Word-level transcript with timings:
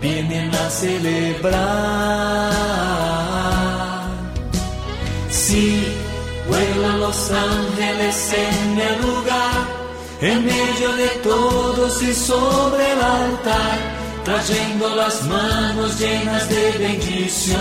vienen 0.00 0.54
a 0.54 0.70
celebrar. 0.70 1.56
Sí, 5.30 5.86
vuelan 6.48 7.00
los 7.00 7.30
ángeles 7.30 8.32
en 8.32 8.80
el 8.80 9.02
lugar, 9.02 9.66
en 10.20 10.44
medio 10.44 10.92
de 10.96 11.08
todos 11.22 12.02
y 12.02 12.12
sobre 12.14 12.92
el 12.92 13.00
altar, 13.00 13.78
trayendo 14.24 14.94
las 14.96 15.22
manos 15.24 15.98
llenas 15.98 16.48
de 16.48 16.72
bendiciones. 16.78 17.56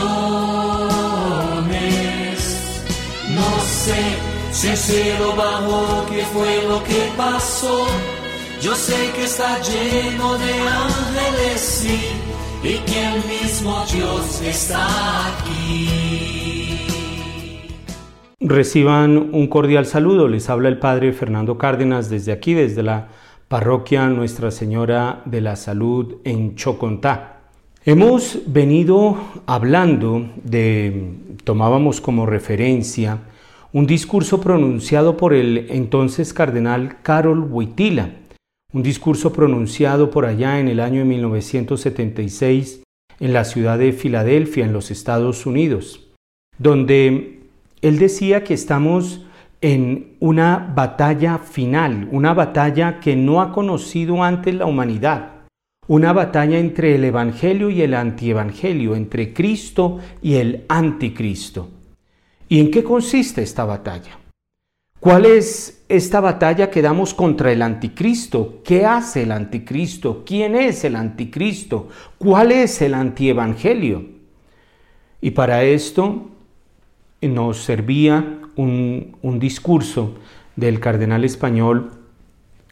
No 3.29 3.59
sé 3.83 4.17
si 4.51 4.75
cielo 4.77 5.35
bajó, 5.35 6.05
qué 6.09 6.25
fue 6.33 6.63
lo 6.67 6.83
que 6.83 7.11
pasó. 7.17 7.85
Yo 8.61 8.73
sé 8.73 9.11
que 9.13 9.25
está 9.25 9.59
lleno 9.61 10.37
de 10.37 10.53
ángeles, 10.53 11.61
sí, 11.61 11.99
y 12.65 12.79
que 12.79 13.05
el 13.05 13.23
mismo 13.27 13.85
Dios 13.93 14.41
está 14.41 14.87
aquí. 15.27 15.87
Reciban 18.39 19.29
un 19.33 19.47
cordial 19.47 19.85
saludo. 19.85 20.27
Les 20.27 20.49
habla 20.49 20.69
el 20.69 20.79
Padre 20.79 21.13
Fernando 21.13 21.59
Cárdenas 21.59 22.09
desde 22.09 22.31
aquí, 22.31 22.55
desde 22.55 22.81
la 22.81 23.09
parroquia 23.47 24.07
Nuestra 24.07 24.49
Señora 24.49 25.21
de 25.25 25.41
la 25.41 25.55
Salud 25.55 26.15
en 26.23 26.55
Chocontá. 26.55 27.41
Hemos 27.85 28.39
venido 28.47 29.15
hablando 29.45 30.27
de, 30.43 31.13
tomábamos 31.43 32.01
como 32.01 32.25
referencia, 32.25 33.19
un 33.73 33.85
discurso 33.85 34.41
pronunciado 34.41 35.17
por 35.17 35.35
el 35.35 35.67
entonces 35.69 36.33
cardenal 36.33 36.97
Carol 37.03 37.41
Wojtyla, 37.41 38.09
un 38.73 38.83
discurso 38.83 39.31
pronunciado 39.31 40.11
por 40.11 40.25
allá 40.25 40.59
en 40.59 40.67
el 40.67 40.79
año 40.79 40.99
de 40.99 41.05
1976 41.05 42.83
en 43.19 43.33
la 43.33 43.45
ciudad 43.45 43.79
de 43.79 43.93
Filadelfia, 43.93 44.65
en 44.65 44.73
los 44.73 44.91
Estados 44.91 45.45
Unidos, 45.45 46.01
donde 46.57 47.41
él 47.81 47.99
decía 47.99 48.43
que 48.43 48.53
estamos 48.53 49.25
en 49.61 50.17
una 50.19 50.73
batalla 50.75 51.37
final, 51.37 52.09
una 52.11 52.33
batalla 52.33 52.99
que 52.99 53.15
no 53.15 53.41
ha 53.41 53.51
conocido 53.51 54.23
antes 54.23 54.53
la 54.53 54.65
humanidad, 54.65 55.45
una 55.87 56.13
batalla 56.13 56.59
entre 56.59 56.95
el 56.95 57.03
Evangelio 57.03 57.69
y 57.69 57.81
el 57.81 57.93
antievangelio, 57.93 58.95
entre 58.95 59.33
Cristo 59.33 59.99
y 60.21 60.35
el 60.35 60.65
anticristo. 60.67 61.69
¿Y 62.49 62.59
en 62.59 62.71
qué 62.71 62.83
consiste 62.83 63.41
esta 63.41 63.65
batalla? 63.65 64.19
¿Cuál 65.05 65.27
es 65.27 65.85
esta 65.87 66.19
batalla 66.19 66.71
que 66.71 66.81
damos 66.81 67.13
contra 67.13 67.51
el 67.51 67.61
anticristo? 67.61 68.63
¿Qué 68.63 68.87
hace 68.87 69.21
el 69.21 69.31
anticristo? 69.33 70.23
¿Quién 70.25 70.55
es 70.55 70.83
el 70.83 70.95
anticristo? 70.95 71.89
¿Cuál 72.17 72.51
es 72.51 72.81
el 72.81 72.95
antievangelio? 72.95 74.03
Y 75.21 75.29
para 75.29 75.61
esto 75.61 76.31
nos 77.21 77.57
servía 77.59 78.39
un, 78.55 79.37
discurso 79.39 80.15
del 80.55 80.79
cardenal 80.79 81.23
español 81.23 81.91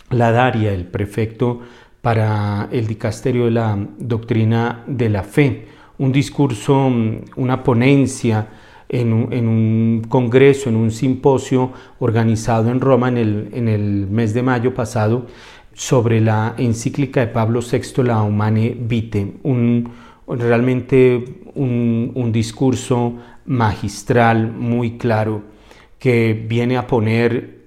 Ladaria, 0.09 0.73
el 0.73 0.87
prefecto 0.87 1.61
para 2.01 2.67
el 2.71 2.87
dicasterio 2.87 3.45
de 3.45 3.51
la 3.51 3.77
doctrina 3.99 4.83
de 4.87 5.09
la 5.11 5.21
fe, 5.21 5.67
un 5.99 6.11
discurso, 6.11 6.91
una 7.35 7.63
ponencia 7.63 8.47
en 8.93 9.11
un, 9.11 10.03
congreso, 10.07 10.69
en 10.69 10.75
un 10.75 10.91
simposio 10.91 11.71
organizado 11.99 12.69
en 12.69 12.79
Roma 12.79 13.07
en 13.09 13.17
el, 13.17 14.07
mes 14.09 14.35
de 14.35 14.43
mayo 14.43 14.73
pasado 14.75 15.25
sobre 15.73 16.21
la 16.21 16.53
encíclica 16.57 17.21
de 17.21 17.27
Pablo 17.27 17.61
VI, 17.61 18.03
La 18.03 18.21
Humane 18.21 18.77
Vitae, 18.79 19.33
un, 19.41 19.91
realmente 20.27 21.41
un, 21.55 22.31
discurso 22.31 23.15
magistral, 23.45 24.51
muy 24.51 24.97
claro, 24.99 25.41
que 25.97 26.45
viene 26.47 26.77
a 26.77 26.85
poner 26.85 27.63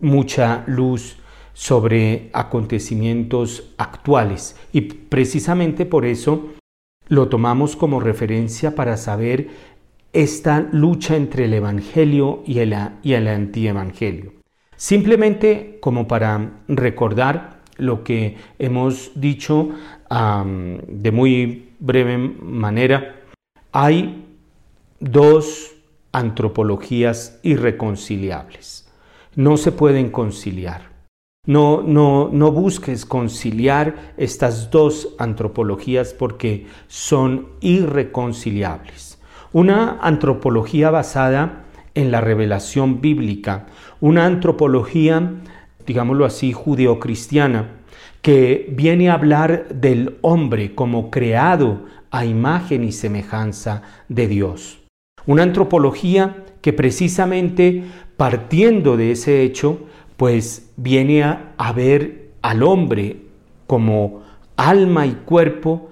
mucha 0.00 0.64
luz 0.66 1.16
sobre 1.54 2.28
acontecimientos 2.34 3.70
actuales. 3.78 4.54
Y 4.72 4.82
precisamente 4.82 5.86
por 5.86 6.04
eso 6.04 6.50
lo 7.08 7.28
tomamos 7.28 7.74
como 7.74 8.00
referencia 8.00 8.74
para 8.74 8.98
saber 8.98 9.48
esta 10.12 10.60
lucha 10.72 11.16
entre 11.16 11.44
el 11.44 11.54
Evangelio 11.54 12.42
y 12.46 12.60
el, 12.60 12.74
y 13.02 13.12
el 13.12 13.28
antievangelio. 13.28 14.32
Simplemente 14.76 15.78
como 15.80 16.06
para 16.06 16.62
recordar 16.68 17.58
lo 17.76 18.04
que 18.04 18.36
hemos 18.58 19.12
dicho 19.14 19.70
de 20.10 21.12
muy 21.12 21.70
breve 21.78 22.18
manera, 22.18 23.16
hay 23.72 24.24
dos 25.00 25.72
antropologías 26.12 27.38
irreconciliables. 27.42 28.88
No 29.36 29.56
se 29.56 29.72
pueden 29.72 30.10
conciliar. 30.10 30.88
No, 31.46 31.82
no, 31.82 32.28
no 32.32 32.52
busques 32.52 33.06
conciliar 33.06 34.14
estas 34.16 34.70
dos 34.70 35.14
antropologías 35.18 36.12
porque 36.12 36.66
son 36.88 37.48
irreconciliables. 37.60 39.07
Una 39.52 39.98
antropología 40.00 40.90
basada 40.90 41.64
en 41.94 42.10
la 42.10 42.20
revelación 42.20 43.00
bíblica, 43.00 43.66
una 44.00 44.26
antropología, 44.26 45.32
digámoslo 45.86 46.24
así, 46.24 46.52
judeocristiana, 46.52 47.70
que 48.22 48.68
viene 48.76 49.08
a 49.08 49.14
hablar 49.14 49.68
del 49.68 50.18
hombre 50.20 50.74
como 50.74 51.10
creado 51.10 51.86
a 52.10 52.24
imagen 52.24 52.84
y 52.84 52.92
semejanza 52.92 53.82
de 54.08 54.28
Dios. 54.28 54.80
Una 55.26 55.42
antropología 55.42 56.44
que 56.60 56.72
precisamente 56.72 57.84
partiendo 58.16 58.96
de 58.96 59.12
ese 59.12 59.42
hecho, 59.42 59.78
pues 60.16 60.72
viene 60.76 61.22
a, 61.22 61.72
ver 61.74 62.32
al 62.42 62.62
hombre 62.62 63.22
como 63.66 64.22
alma 64.56 65.06
y 65.06 65.12
cuerpo 65.12 65.90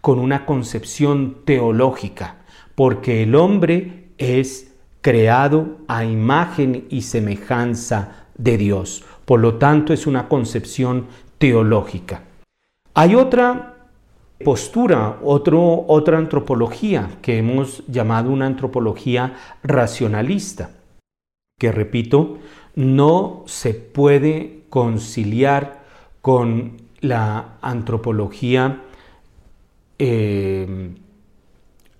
con 0.00 0.18
una 0.18 0.44
concepción 0.44 1.38
teológica, 1.44 2.41
porque 2.82 3.22
el 3.22 3.36
hombre 3.36 4.08
es 4.18 4.74
creado 5.02 5.76
a 5.86 6.04
imagen 6.04 6.86
y 6.90 7.02
semejanza 7.02 8.26
de 8.36 8.58
Dios. 8.58 9.04
Por 9.24 9.38
lo 9.38 9.54
tanto, 9.54 9.92
es 9.92 10.04
una 10.08 10.26
concepción 10.26 11.06
teológica. 11.38 12.24
Hay 12.94 13.14
otra 13.14 13.86
postura, 14.44 15.20
otro, 15.22 15.84
otra 15.86 16.18
antropología 16.18 17.18
que 17.22 17.38
hemos 17.38 17.86
llamado 17.86 18.32
una 18.32 18.46
antropología 18.46 19.36
racionalista, 19.62 20.70
que 21.60 21.70
repito, 21.70 22.38
no 22.74 23.44
se 23.46 23.74
puede 23.74 24.64
conciliar 24.70 25.84
con 26.20 26.78
la 27.00 27.58
antropología 27.60 28.82
eh, 30.00 30.96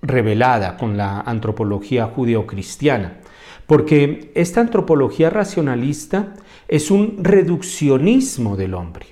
revelada 0.02 0.76
con 0.76 0.96
la 0.96 1.20
antropología 1.20 2.06
judeocristiana, 2.06 3.20
porque 3.66 4.32
esta 4.34 4.60
antropología 4.60 5.30
racionalista 5.30 6.34
es 6.68 6.90
un 6.90 7.18
reduccionismo 7.22 8.56
del 8.56 8.74
hombre, 8.74 9.06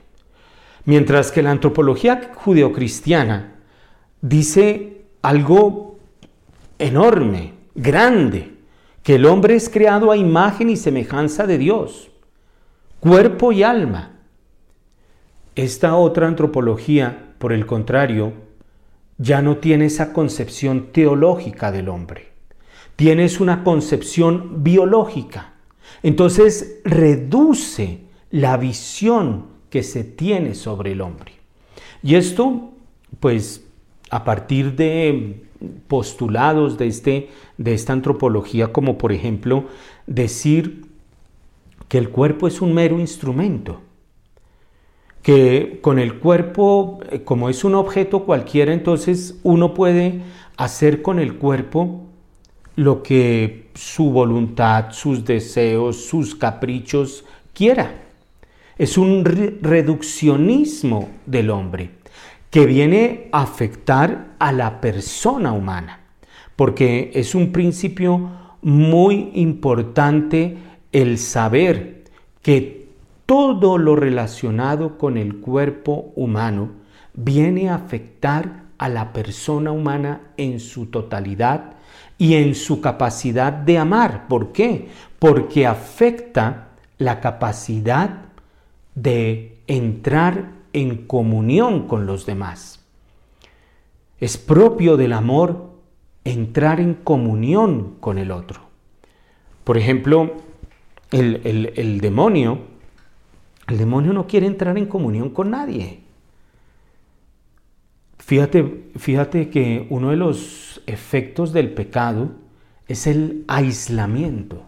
mientras 0.84 1.30
que 1.30 1.42
la 1.42 1.52
antropología 1.52 2.32
judeocristiana 2.34 3.54
dice 4.20 5.06
algo 5.22 5.98
enorme, 6.78 7.54
grande, 7.74 8.54
que 9.02 9.14
el 9.14 9.26
hombre 9.26 9.54
es 9.54 9.68
creado 9.68 10.10
a 10.10 10.16
imagen 10.16 10.68
y 10.68 10.76
semejanza 10.76 11.46
de 11.46 11.58
Dios, 11.58 12.10
cuerpo 12.98 13.52
y 13.52 13.62
alma. 13.62 14.18
Esta 15.54 15.96
otra 15.96 16.26
antropología, 16.26 17.34
por 17.38 17.52
el 17.52 17.66
contrario, 17.66 18.32
ya 19.20 19.42
no 19.42 19.58
tiene 19.58 19.84
esa 19.84 20.14
concepción 20.14 20.88
teológica 20.92 21.70
del 21.70 21.90
hombre. 21.90 22.28
Tienes 22.96 23.38
una 23.38 23.62
concepción 23.62 24.64
biológica. 24.64 25.52
Entonces 26.02 26.80
reduce 26.84 28.00
la 28.30 28.56
visión 28.56 29.44
que 29.68 29.82
se 29.82 30.04
tiene 30.04 30.54
sobre 30.54 30.92
el 30.92 31.02
hombre. 31.02 31.32
Y 32.02 32.14
esto, 32.14 32.70
pues, 33.20 33.66
a 34.10 34.24
partir 34.24 34.74
de 34.74 35.42
postulados 35.86 36.78
de, 36.78 36.86
este, 36.86 37.28
de 37.58 37.74
esta 37.74 37.92
antropología, 37.92 38.72
como 38.72 38.96
por 38.96 39.12
ejemplo 39.12 39.66
decir 40.06 40.86
que 41.88 41.98
el 41.98 42.08
cuerpo 42.08 42.48
es 42.48 42.62
un 42.62 42.72
mero 42.72 42.98
instrumento, 42.98 43.82
que 45.22 45.78
con 45.82 45.98
el 45.98 46.18
cuerpo, 46.18 47.00
eh, 47.10 47.22
como 47.22 47.48
es 47.48 47.64
un 47.64 47.74
objeto 47.74 48.24
cualquiera, 48.24 48.72
entonces 48.72 49.38
uno 49.42 49.74
puede 49.74 50.22
hacer 50.56 51.02
con 51.02 51.18
el 51.18 51.36
cuerpo 51.36 52.06
lo 52.76 53.02
que 53.02 53.68
su 53.74 54.10
voluntad, 54.10 54.92
sus 54.92 55.24
deseos, 55.24 56.04
sus 56.06 56.34
caprichos 56.34 57.24
quiera. 57.52 58.04
Es 58.78 58.96
un 58.96 59.24
reduccionismo 59.24 61.10
del 61.26 61.50
hombre 61.50 61.90
que 62.50 62.66
viene 62.66 63.28
a 63.32 63.42
afectar 63.42 64.34
a 64.38 64.52
la 64.52 64.80
persona 64.80 65.52
humana, 65.52 66.00
porque 66.56 67.10
es 67.14 67.34
un 67.34 67.52
principio 67.52 68.30
muy 68.62 69.30
importante 69.34 70.56
el 70.92 71.18
saber 71.18 72.04
que 72.42 72.79
todo 73.30 73.78
lo 73.78 73.94
relacionado 73.94 74.98
con 74.98 75.16
el 75.16 75.36
cuerpo 75.36 76.10
humano 76.16 76.70
viene 77.14 77.68
a 77.68 77.76
afectar 77.76 78.64
a 78.76 78.88
la 78.88 79.12
persona 79.12 79.70
humana 79.70 80.32
en 80.36 80.58
su 80.58 80.86
totalidad 80.86 81.74
y 82.18 82.34
en 82.34 82.56
su 82.56 82.80
capacidad 82.80 83.52
de 83.52 83.78
amar. 83.78 84.26
¿Por 84.26 84.50
qué? 84.50 84.88
Porque 85.20 85.64
afecta 85.64 86.70
la 86.98 87.20
capacidad 87.20 88.22
de 88.96 89.58
entrar 89.68 90.50
en 90.72 91.06
comunión 91.06 91.86
con 91.86 92.06
los 92.06 92.26
demás. 92.26 92.84
Es 94.18 94.38
propio 94.38 94.96
del 94.96 95.12
amor 95.12 95.70
entrar 96.24 96.80
en 96.80 96.94
comunión 96.94 97.94
con 98.00 98.18
el 98.18 98.32
otro. 98.32 98.62
Por 99.62 99.78
ejemplo, 99.78 100.32
el, 101.12 102.00
demonio, 102.00 102.69
el 103.70 103.78
demonio 103.78 104.12
no 104.12 104.26
quiere 104.26 104.46
entrar 104.46 104.76
en 104.76 104.86
comunión 104.86 105.30
con 105.30 105.50
nadie. 105.50 106.00
Fíjate, 108.18 108.90
fíjate 108.96 109.48
que 109.48 109.86
uno 109.90 110.10
de 110.10 110.16
los 110.16 110.82
efectos 110.86 111.52
del 111.52 111.72
pecado 111.72 112.32
es 112.88 113.06
el 113.06 113.44
aislamiento. 113.46 114.64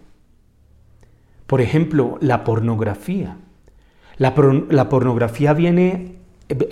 Por 1.48 1.60
ejemplo, 1.60 2.16
la 2.20 2.44
pornografía. 2.44 3.36
La, 4.18 4.34
pornografía 4.34 5.52
viene, 5.52 6.16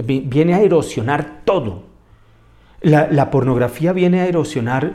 viene, 0.05 0.55
a 0.55 0.61
erosionar 0.61 1.43
todo. 1.45 1.85
La, 2.81 3.31
pornografía 3.31 3.93
viene 3.93 4.21
a 4.21 4.27
erosionar 4.27 4.95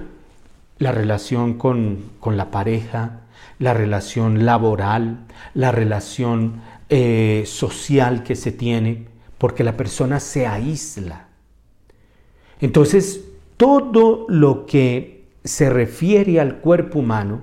la 0.77 0.91
relación 0.93 1.55
con, 1.55 1.99
la 2.25 2.49
pareja, 2.49 3.21
la 3.59 3.73
relación 3.73 4.45
laboral, 4.45 5.25
la 5.53 5.71
relación 5.71 6.61
eh, 6.89 7.43
social 7.45 8.23
que 8.23 8.35
se 8.35 8.51
tiene, 8.51 9.05
porque 9.37 9.63
la 9.63 9.75
persona 9.75 10.19
se 10.19 10.47
aísla. 10.47 11.27
Entonces, 12.61 13.21
todo 13.57 14.25
lo 14.29 14.65
que 14.65 15.23
se 15.43 15.69
refiere 15.69 16.39
al 16.39 16.57
cuerpo 16.57 16.99
humano 16.99 17.41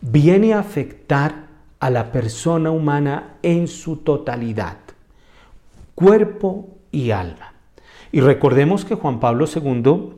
viene 0.00 0.52
a 0.52 0.60
afectar 0.60 1.46
a 1.80 1.90
la 1.90 2.12
persona 2.12 2.70
humana 2.70 3.36
en 3.42 3.68
su 3.68 3.96
totalidad, 3.98 4.78
cuerpo 5.94 6.68
y 6.90 7.10
alma. 7.10 7.54
Y 8.10 8.20
recordemos 8.20 8.84
que 8.84 8.94
Juan 8.94 9.20
Pablo 9.20 9.46
II 9.46 10.12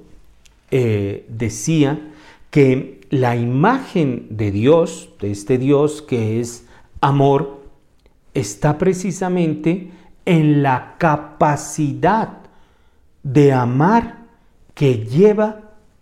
eh, 0.70 1.26
decía 1.28 1.98
que 2.50 3.00
la 3.10 3.36
imagen 3.36 4.26
de 4.30 4.50
Dios, 4.50 5.10
de 5.20 5.30
este 5.30 5.58
Dios 5.58 6.02
que 6.02 6.40
es 6.40 6.66
amor, 7.00 7.59
está 8.34 8.78
precisamente 8.78 9.90
en 10.24 10.62
la 10.62 10.96
capacidad 10.98 12.38
de 13.22 13.52
amar 13.52 14.20
que 14.74 15.04
lleva 15.04 15.60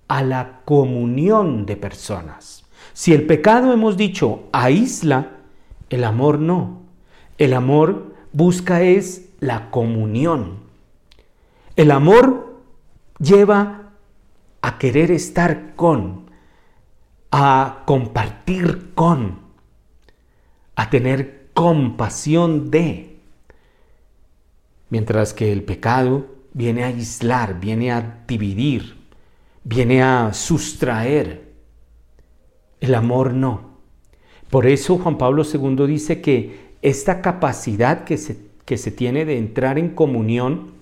a 0.08 0.22
la 0.22 0.60
comunión 0.64 1.66
de 1.66 1.76
personas. 1.76 2.64
Si 2.92 3.12
el 3.12 3.26
pecado 3.26 3.72
hemos 3.72 3.96
dicho 3.96 4.44
aísla, 4.52 5.30
el 5.90 6.04
amor 6.04 6.38
no. 6.38 6.82
El 7.38 7.54
amor 7.54 8.14
busca 8.32 8.82
es 8.82 9.28
la 9.40 9.70
comunión. 9.70 10.58
El 11.76 11.90
amor 11.90 12.60
lleva 13.20 13.92
a 14.62 14.78
querer 14.78 15.10
estar 15.10 15.74
con, 15.76 16.30
a 17.30 17.82
compartir 17.86 18.92
con, 18.94 19.38
a 20.74 20.90
tener 20.90 21.37
compasión 21.58 22.70
de. 22.70 23.16
Mientras 24.90 25.34
que 25.34 25.50
el 25.50 25.64
pecado 25.64 26.26
viene 26.52 26.84
a 26.84 26.86
aislar, 26.86 27.58
viene 27.58 27.90
a 27.90 28.22
dividir, 28.28 28.94
viene 29.64 30.00
a 30.00 30.32
sustraer. 30.32 31.48
El 32.80 32.94
amor 32.94 33.34
no. 33.34 33.72
Por 34.50 34.68
eso 34.68 34.98
Juan 34.98 35.18
Pablo 35.18 35.42
II 35.42 35.84
dice 35.88 36.20
que 36.20 36.76
esta 36.80 37.20
capacidad 37.22 38.04
que 38.04 38.18
se, 38.18 38.38
que 38.64 38.78
se 38.78 38.92
tiene 38.92 39.24
de 39.24 39.36
entrar 39.36 39.80
en 39.80 39.96
comunión, 39.96 40.74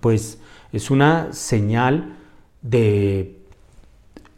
pues 0.00 0.38
es 0.72 0.92
una 0.92 1.32
señal 1.32 2.18
de, 2.62 3.36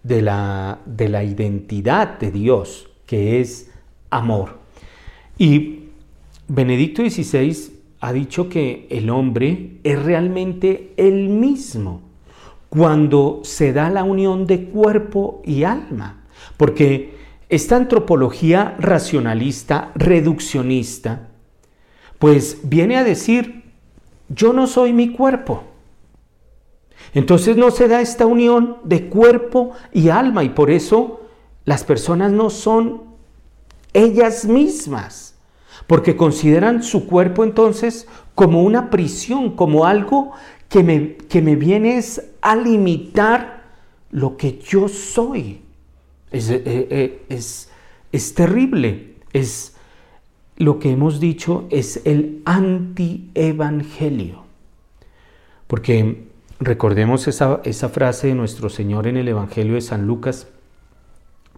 de, 0.03 0.23
la, 0.23 0.79
de 0.87 1.11
la 1.11 1.23
identidad 1.23 2.19
de 2.19 2.31
Dios, 2.31 2.89
que 3.05 3.43
es 3.43 3.71
amor. 4.09 4.64
Y 5.39 5.81
Benedicto 6.49 7.03
XVI 7.03 7.73
ha 8.01 8.13
dicho 8.13 8.49
que 8.49 8.87
el 8.91 9.11
hombre 9.11 9.79
es 9.83 10.03
realmente 10.03 10.93
el 10.97 11.29
mismo 11.29 12.03
cuando 12.69 13.41
se 13.45 13.73
da 13.73 13.89
la 13.89 14.05
unión 14.05 14.47
de 14.47 14.65
cuerpo 14.65 15.43
y 15.45 15.63
alma, 15.63 16.25
porque 16.57 17.15
esta 17.49 17.77
antropología 17.77 18.77
racionalista, 18.79 19.93
reduccionista, 19.95 21.29
pues 22.19 22.59
viene 22.65 22.97
a 22.97 23.05
decir, 23.05 23.65
yo 24.29 24.53
no 24.53 24.67
soy 24.67 24.93
mi 24.93 25.13
cuerpo. 25.13 25.63
Entonces 27.13 27.57
no 27.57 27.71
se 27.71 27.87
da 27.87 28.01
esta 28.01 28.27
unión 28.27 28.79
de 28.85 29.09
cuerpo 29.09 29.71
y 29.93 30.09
alma 30.09 30.43
y 30.43 30.49
por 30.49 30.71
eso 30.71 31.21
las 31.65 31.85
personas 31.85 32.33
no 32.33 32.51
son 32.51 33.03
ellas 33.93 34.45
mismas, 34.45 35.34
porque 35.87 36.17
consideran 36.17 36.83
su 36.83 37.07
cuerpo 37.07 37.45
entonces 37.45 38.09
como 38.35 38.63
una 38.63 38.91
prisión, 38.91 39.55
como 39.55 39.85
algo 39.87 40.33
que 40.69 40.83
me, 40.83 41.17
que 41.17 41.43
me 41.43 41.57
viene 41.57 42.03
a 42.41 42.57
limitar 42.57 43.65
lo 44.11 44.37
que 44.37 44.59
yo 44.59 44.89
soy. 44.89 45.61
Eh, 46.33 46.63
eh, 46.91 47.23
es, 47.29 47.71
es, 48.11 48.35
terrible. 48.35 49.15
Es 49.33 49.77
lo 50.57 50.79
que 50.79 50.91
hemos 50.91 51.21
dicho, 51.21 51.67
es 51.71 52.01
el 52.05 52.43
anti-evangelio. 52.45 54.43
Porque 55.67 56.25
recordemos 56.61 57.29
esa, 57.29 57.61
esa 57.65 57.89
frase 57.89 58.29
de 58.29 58.35
nuestro 58.35 58.69
Señor 58.69 59.07
en 59.07 59.17
el 59.17 59.29
Evangelio 59.29 59.75
de 59.75 59.81
San 59.81 60.07
Lucas, 60.07 60.49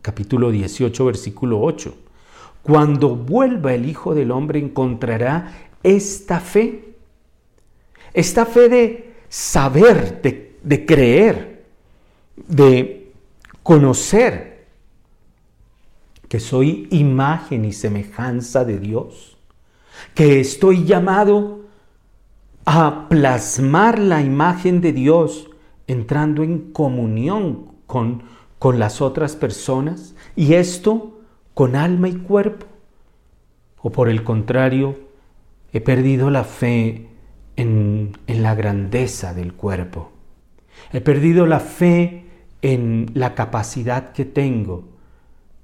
capítulo 0.02 0.50
18, 0.50 1.04
versículo 1.04 1.60
8. 1.60 1.94
Cuando 2.66 3.14
vuelva 3.14 3.74
el 3.74 3.88
Hijo 3.88 4.12
del 4.12 4.32
Hombre 4.32 4.58
encontrará 4.58 5.68
esta 5.84 6.40
fe, 6.40 6.96
esta 8.12 8.44
fe 8.44 8.68
de 8.68 9.14
saber, 9.28 10.20
de, 10.20 10.58
de 10.64 10.84
creer, 10.84 11.64
de 12.34 13.12
conocer 13.62 14.66
que 16.28 16.40
soy 16.40 16.88
imagen 16.90 17.64
y 17.64 17.72
semejanza 17.72 18.64
de 18.64 18.80
Dios, 18.80 19.36
que 20.16 20.40
estoy 20.40 20.84
llamado 20.84 21.66
a 22.64 23.08
plasmar 23.08 24.00
la 24.00 24.22
imagen 24.22 24.80
de 24.80 24.92
Dios 24.92 25.50
entrando 25.86 26.42
en 26.42 26.72
comunión 26.72 27.70
con, 27.86 28.24
con 28.58 28.80
las 28.80 29.00
otras 29.00 29.36
personas. 29.36 30.16
Y 30.34 30.54
esto 30.54 31.15
con 31.56 31.74
alma 31.74 32.10
y 32.10 32.16
cuerpo. 32.16 32.66
O 33.80 33.90
por 33.90 34.10
el 34.10 34.24
contrario, 34.24 34.98
he 35.72 35.80
perdido 35.80 36.28
la 36.28 36.44
fe 36.44 37.06
en, 37.56 38.12
en 38.26 38.42
la 38.42 38.54
grandeza 38.54 39.32
del 39.32 39.54
cuerpo. 39.54 40.12
He 40.92 41.00
perdido 41.00 41.46
la 41.46 41.60
fe 41.60 42.26
en 42.60 43.10
la 43.14 43.34
capacidad 43.34 44.12
que 44.12 44.26
tengo 44.26 44.84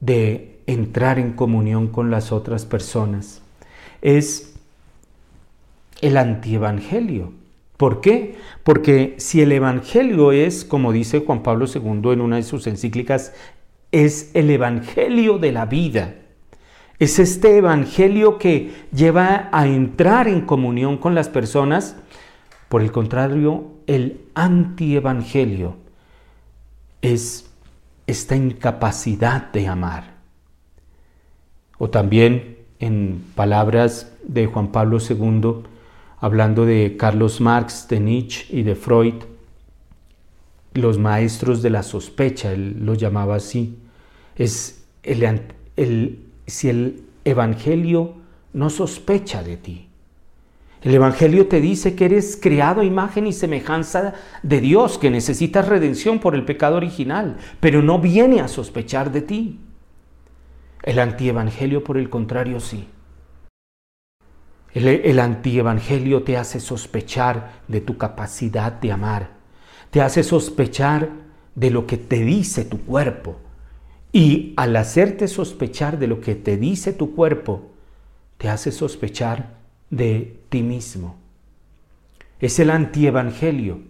de 0.00 0.62
entrar 0.66 1.18
en 1.18 1.34
comunión 1.34 1.88
con 1.88 2.10
las 2.10 2.32
otras 2.32 2.64
personas. 2.64 3.42
Es 4.00 4.54
el 6.00 6.16
antievangelio, 6.16 7.34
¿Por 7.82 8.00
qué? 8.00 8.36
Porque 8.62 9.16
si 9.18 9.40
el 9.40 9.50
Evangelio 9.50 10.30
es, 10.30 10.64
como 10.64 10.92
dice 10.92 11.24
Juan 11.26 11.42
Pablo 11.42 11.66
II 11.66 12.12
en 12.12 12.20
una 12.20 12.36
de 12.36 12.44
sus 12.44 12.68
encíclicas, 12.68 13.32
es 13.92 14.30
el 14.34 14.50
Evangelio 14.50 15.38
de 15.38 15.52
la 15.52 15.66
vida. 15.66 16.14
Es 16.98 17.18
este 17.18 17.58
Evangelio 17.58 18.38
que 18.38 18.72
lleva 18.92 19.48
a 19.52 19.66
entrar 19.66 20.28
en 20.28 20.40
comunión 20.40 20.96
con 20.96 21.14
las 21.14 21.28
personas. 21.28 21.96
Por 22.68 22.82
el 22.82 22.90
contrario, 22.90 23.66
el 23.86 24.22
antievangelio 24.34 25.76
es 27.02 27.50
esta 28.06 28.34
incapacidad 28.34 29.52
de 29.52 29.68
amar. 29.68 30.14
O 31.78 31.90
también 31.90 32.58
en 32.78 33.24
palabras 33.34 34.12
de 34.24 34.46
Juan 34.46 34.68
Pablo 34.72 34.98
II, 34.98 35.64
hablando 36.18 36.64
de 36.64 36.96
Carlos 36.96 37.40
Marx, 37.40 37.88
de 37.88 38.00
Nietzsche 38.00 38.46
y 38.56 38.62
de 38.62 38.74
Freud, 38.74 39.14
los 40.74 40.98
maestros 40.98 41.60
de 41.60 41.70
la 41.70 41.82
sospecha, 41.82 42.52
él 42.52 42.84
lo 42.84 42.94
llamaba 42.94 43.36
así, 43.36 43.81
es 44.36 44.84
el, 45.02 46.18
si 46.46 46.68
el 46.68 47.04
Evangelio 47.24 48.14
no 48.52 48.70
sospecha 48.70 49.42
de 49.42 49.56
ti. 49.56 49.88
El 50.82 50.94
Evangelio 50.94 51.46
te 51.46 51.60
dice 51.60 51.94
que 51.94 52.06
eres 52.06 52.36
creado 52.40 52.82
imagen 52.82 53.26
y 53.28 53.32
semejanza 53.32 54.14
de 54.42 54.60
Dios, 54.60 54.98
que 54.98 55.10
necesitas 55.10 55.68
redención 55.68 56.18
por 56.18 56.34
el 56.34 56.44
pecado 56.44 56.76
original, 56.76 57.36
pero 57.60 57.82
no 57.82 58.00
viene 58.00 58.40
a 58.40 58.48
sospechar 58.48 59.12
de 59.12 59.22
ti. 59.22 59.60
El 60.82 60.98
antievangelio, 60.98 61.84
por 61.84 61.98
el 61.98 62.10
contrario, 62.10 62.58
sí. 62.58 62.88
El, 64.74 64.88
el 64.88 65.20
antievangelio 65.20 66.24
te 66.24 66.36
hace 66.36 66.58
sospechar 66.58 67.60
de 67.68 67.80
tu 67.80 67.96
capacidad 67.96 68.72
de 68.72 68.90
amar, 68.90 69.30
te 69.90 70.00
hace 70.00 70.24
sospechar 70.24 71.10
de 71.54 71.70
lo 71.70 71.86
que 71.86 71.98
te 71.98 72.24
dice 72.24 72.64
tu 72.64 72.80
cuerpo. 72.80 73.36
Y 74.12 74.52
al 74.56 74.76
hacerte 74.76 75.26
sospechar 75.26 75.98
de 75.98 76.06
lo 76.06 76.20
que 76.20 76.34
te 76.34 76.58
dice 76.58 76.92
tu 76.92 77.14
cuerpo, 77.14 77.70
te 78.36 78.48
hace 78.48 78.70
sospechar 78.70 79.54
de 79.88 80.36
ti 80.50 80.62
mismo. 80.62 81.16
Es 82.38 82.58
el 82.58 82.70
antievangelio. 82.70 83.80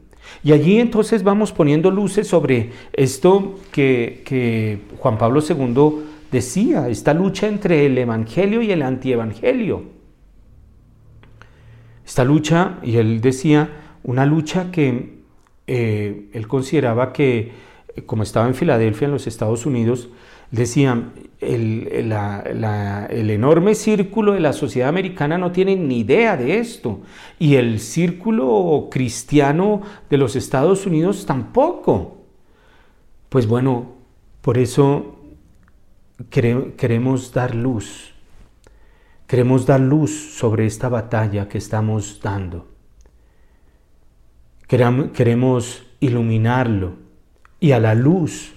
Y 0.44 0.52
allí 0.52 0.78
entonces 0.78 1.24
vamos 1.24 1.52
poniendo 1.52 1.90
luces 1.90 2.28
sobre 2.28 2.70
esto 2.92 3.58
que, 3.72 4.80
Juan 4.98 5.18
Pablo 5.18 5.40
II 5.40 6.04
decía, 6.30 6.88
esta 6.88 7.12
lucha 7.14 7.48
entre 7.48 7.86
el 7.86 7.98
evangelio 7.98 8.62
y 8.62 8.70
el 8.70 8.82
antievangelio. 8.82 9.82
Esta 12.06 12.24
lucha, 12.24 12.78
y 12.82 12.96
él 12.96 13.20
decía, 13.20 13.96
una 14.04 14.24
lucha 14.26 14.70
que 14.70 15.18
eh, 15.66 16.28
él 16.32 16.46
consideraba 16.46 17.12
que, 17.12 17.71
como 18.06 18.22
estaba 18.22 18.46
en 18.46 18.54
Filadelfia, 18.54 19.06
en 19.06 19.12
los 19.12 19.26
Estados 19.26 19.66
Unidos, 19.66 20.08
decía, 20.50 21.11
el, 21.40 21.88
el, 21.90 23.30
enorme 23.30 23.75
círculo 23.75 24.32
de 24.32 24.40
la 24.40 24.52
sociedad 24.52 24.88
americana 24.88 25.38
no 25.38 25.52
tiene 25.52 25.76
ni 25.76 26.00
idea 26.00 26.37
de 26.37 26.58
esto, 26.58 27.00
y 27.38 27.56
el 27.56 27.80
círculo 27.80 28.88
cristiano 28.90 29.82
de 30.11 30.18
los 30.18 30.37
Estados 30.37 30.87
Unidos 30.87 31.26
tampoco. 31.26 32.18
Pues 33.28 33.46
bueno, 33.46 33.94
por 34.40 34.58
eso 34.58 35.18
queremos 36.30 37.32
dar 37.32 37.54
luz 37.54 38.12
Queremos 39.32 39.64
dar 39.64 39.80
luz 39.80 40.34
sobre 40.37 40.66
esta 40.66 40.90
batalla 40.90 41.49
que 41.49 41.56
estamos 41.56 42.20
dando. 42.22 42.68
Queremos 44.68 45.87
iluminarlo 46.00 46.96
y 47.62 47.71
a 47.71 47.78
la 47.78 47.95
luz, 47.95 48.54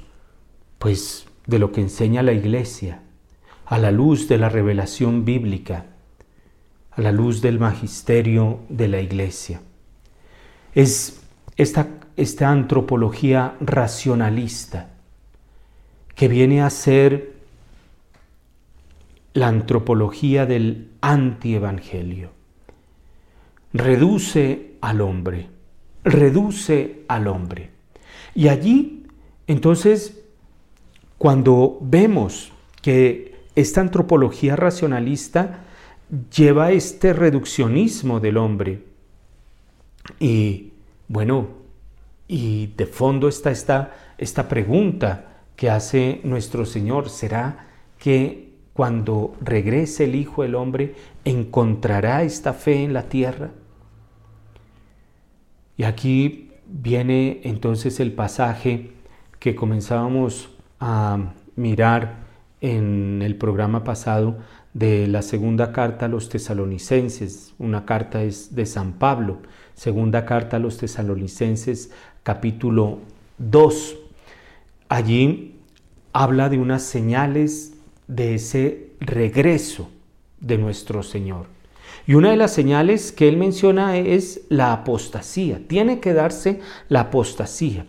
pues, 0.80 1.28
de 1.46 1.60
lo 1.60 1.72
que 1.72 1.80
enseña 1.80 2.24
la 2.24 2.34
iglesia, 2.34 3.04
a 3.68 3.78
la 3.78 3.92
luz 3.92 4.28
de 4.28 4.40
la 4.40 4.50
revelación 4.50 5.26
bíblica, 5.26 5.86
a 6.90 7.02
la 7.02 7.12
luz 7.12 7.40
del 7.40 7.60
magisterio 7.60 8.62
de 8.68 8.88
la 8.88 9.02
iglesia. 9.02 9.62
Es 10.74 11.22
esta, 11.56 11.88
esta 12.18 12.50
antropología 12.50 13.54
racionalista 13.60 14.90
que 16.16 16.28
viene 16.28 16.64
a 16.64 16.72
ser 16.72 17.36
la 19.34 19.50
antropología 19.50 20.48
del 20.48 20.90
antievangelio. 21.02 22.32
Reduce 23.72 24.78
al 24.82 25.02
hombre, 25.02 25.50
reduce 26.04 27.04
al 27.08 27.28
hombre. 27.28 27.75
Y 28.36 28.50
allí, 28.50 29.08
entonces, 29.48 30.22
cuando 31.18 31.80
vemos 31.82 32.52
que 32.82 33.36
esta 33.56 33.82
antropología 33.82 34.56
racionalista 34.56 35.64
lleva 36.36 36.72
este 36.72 37.14
reduccionismo 37.14 38.20
del 38.20 38.38
hombre, 38.38 38.84
y 40.20 40.74
bueno, 41.08 41.48
y 42.28 42.68
de 42.78 42.86
fondo 42.86 43.28
está 43.28 43.50
esta, 43.50 43.96
esta 44.18 44.48
pregunta 44.48 45.44
que 45.56 45.72
hace 45.72 46.22
nuestro 46.24 46.66
Señor, 46.66 47.10
¿será 47.10 47.70
que 47.98 48.46
cuando 48.76 49.34
regrese 49.40 50.04
el 50.04 50.16
Hijo 50.16 50.44
del 50.44 50.54
Hombre, 50.54 50.96
encontrará 51.24 52.24
esta 52.24 52.52
fe 52.54 52.84
en 52.84 52.92
la 52.92 53.04
tierra. 53.04 53.52
Y 55.78 55.84
aquí 55.84 56.45
viene 56.68 57.42
entonces 57.44 58.00
el 58.00 58.14
pasaje 58.14 58.92
que 59.40 59.56
comenzábamos 59.56 60.50
a 60.80 61.34
mirar 61.56 62.26
en 62.62 63.22
el 63.22 63.36
programa 63.36 63.84
pasado 63.84 64.38
de 64.74 65.08
la 65.08 65.22
segunda 65.22 65.72
carta 65.72 66.06
a 66.06 66.10
los 66.10 66.30
tesalonicenses. 66.30 67.54
Una 67.60 67.86
carta 67.86 68.24
es 68.24 68.56
de 68.56 68.66
San 68.66 68.94
Pablo, 68.94 69.40
segunda 69.74 70.26
carta 70.26 70.58
a 70.58 70.60
los 70.60 70.78
tesalonicenses 70.78 71.92
capítulo 72.24 73.00
2. 73.38 73.98
Allí 74.90 75.56
habla 76.12 76.50
de 76.50 76.58
unas 76.58 76.84
señales 76.84 77.74
de 78.08 78.36
ese 78.36 78.92
regreso 79.00 79.90
de 80.40 80.58
nuestro 80.58 81.04
Señor. 81.04 81.55
Y 82.08 82.14
una 82.14 82.32
de 82.32 82.38
las 82.38 82.54
señales 82.54 83.12
que 83.12 83.28
él 83.28 83.38
menciona 83.38 83.98
es 83.98 84.42
la 84.50 84.74
apostasía. 84.74 85.62
Tiene 85.68 86.00
que 86.00 86.14
darse 86.14 86.60
la 86.90 87.02
apostasía. 87.02 87.86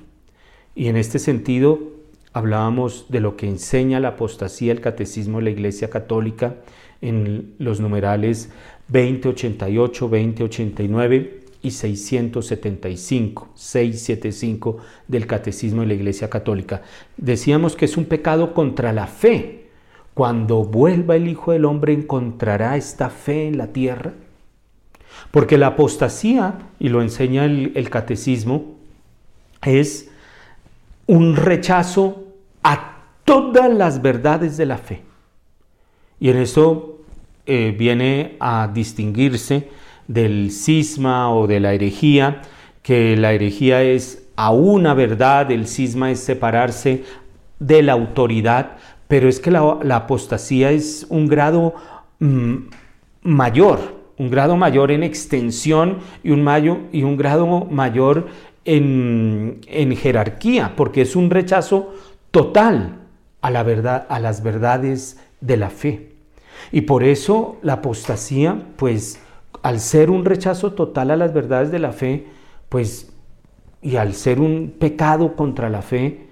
Y 0.75 0.89
en 0.89 0.97
este 0.97 1.19
sentido 1.19 1.81
hablábamos 2.33 3.07
de 3.09 3.21
lo 3.21 3.37
que 3.37 3.49
enseña 3.49 4.01
la 4.01 4.09
apostasía 4.09 4.73
el 4.73 4.81
catecismo 4.81 5.39
de 5.39 5.45
la 5.45 5.51
Iglesia 5.51 5.89
Católica 5.89 6.57
en 7.01 7.55
los 7.59 7.81
numerales 7.81 8.51
2088, 8.89 10.09
2089 10.09 11.41
y 11.63 11.71
675, 11.71 13.49
675 13.55 14.77
del 15.09 15.27
catecismo 15.27 15.81
de 15.81 15.89
la 15.89 15.95
Iglesia 15.95 16.31
Católica. 16.31 16.83
Decíamos 17.17 17.75
que 17.75 17.87
es 17.87 17.97
un 17.97 18.05
pecado 18.05 18.55
contra 18.55 18.93
la 18.93 19.07
fe 19.07 19.66
cuando 20.17 20.65
vuelva 20.65 21.15
el 21.15 21.29
Hijo 21.29 21.53
del 21.53 21.67
Hombre 21.67 21.93
encontrará 21.93 22.79
esta 22.79 23.11
fe 23.11 23.49
en 23.49 23.59
la 23.59 23.67
tierra? 23.67 24.15
Porque 25.31 25.59
la 25.59 25.67
apostasía, 25.67 26.55
y 26.79 26.89
lo 26.89 27.03
enseña 27.03 27.45
el, 27.45 27.91
catecismo, 27.91 28.77
es 29.61 30.09
un 31.07 31.37
rechazo 31.37 32.25
a 32.63 32.97
todas 33.27 33.71
las 33.71 34.01
verdades 34.01 34.57
de 34.57 34.65
la 34.65 34.79
fe. 34.79 35.03
Y 36.19 36.31
en 36.31 36.39
eso 36.39 37.01
eh, 37.45 37.77
viene 37.79 38.37
a 38.41 38.71
distinguirse 38.73 39.69
del 40.09 40.51
cisma 40.51 41.31
o 41.31 41.47
de 41.47 41.61
la 41.61 41.75
herejía, 41.75 42.41
que 42.83 43.19
la 43.19 43.35
herejía 43.35 43.83
es 43.83 44.27
a 44.35 44.51
una 44.51 44.95
verdad, 44.95 45.51
el 45.51 45.67
cisma 45.67 46.11
es 46.11 46.21
separarse 46.21 47.05
de 47.59 47.83
la 47.83 47.93
autoridad, 47.93 48.79
pero 49.09 49.29
es 49.29 49.41
que 49.41 49.51
la, 49.51 49.79
apostasía 49.93 50.71
es 50.71 51.07
un 51.09 51.27
grado 51.27 51.75
mm, 52.19 52.57
mayor, 53.23 53.79
un 54.19 54.31
grado 54.31 54.57
mayor 54.57 54.91
en 54.91 55.03
extensión 55.03 55.99
y 56.23 56.31
un, 56.31 56.89
y 56.93 57.03
un 57.03 57.17
grado 57.17 57.47
mayor 57.67 58.27
en, 58.65 59.61
en, 59.67 59.97
jerarquía, 59.97 60.75
porque 60.77 61.03
es 61.03 61.15
un 61.15 61.31
rechazo 61.31 61.95
total 62.31 62.97
a, 63.41 63.51
la 63.51 63.63
verdad, 63.63 64.07
a 64.09 64.19
las 64.19 64.43
verdades 64.43 65.21
de 65.41 65.57
la 65.57 65.71
fe. 65.71 66.13
Y 66.73 66.83
por 66.83 67.05
eso 67.05 67.59
la 67.63 67.75
apostasía, 67.75 68.67
pues 68.77 69.21
al 69.63 69.81
ser 69.81 70.11
un 70.11 70.25
rechazo 70.25 70.73
total 70.73 71.11
a 71.11 71.17
las 71.17 71.33
verdades 71.33 71.71
de 71.71 71.79
la 71.79 71.93
fe, 71.93 72.27
pues 72.69 73.13
y 73.83 73.97
al 73.97 74.15
ser 74.15 74.41
un 74.41 74.75
pecado 74.79 75.37
contra 75.37 75.71
la 75.71 75.83
fe, 75.83 76.25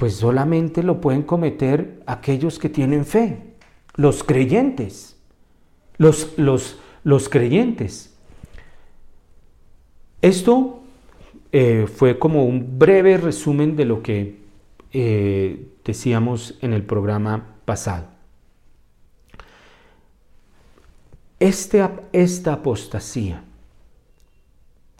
pues 0.00 0.14
solamente 0.14 0.82
lo 0.82 0.98
pueden 0.98 1.22
cometer 1.22 2.02
aquellos 2.06 2.58
que 2.58 2.70
tienen 2.70 3.04
fe, 3.04 3.42
los 3.96 4.24
creyentes, 4.24 5.14
los, 5.98 6.38
los, 6.38 6.78
los 7.04 7.28
creyentes. 7.28 8.16
Esto 10.22 10.80
eh, 11.52 11.86
fue 11.86 12.18
como 12.18 12.46
un 12.46 12.78
breve 12.78 13.18
resumen 13.18 13.76
de 13.76 13.84
lo 13.84 14.02
que 14.02 14.38
eh, 14.94 15.68
decíamos 15.84 16.56
en 16.62 16.72
el 16.72 16.82
programa 16.82 17.56
pasado. 17.66 18.06
Este, 21.38 21.86
esta 22.12 22.54
apostasía 22.54 23.44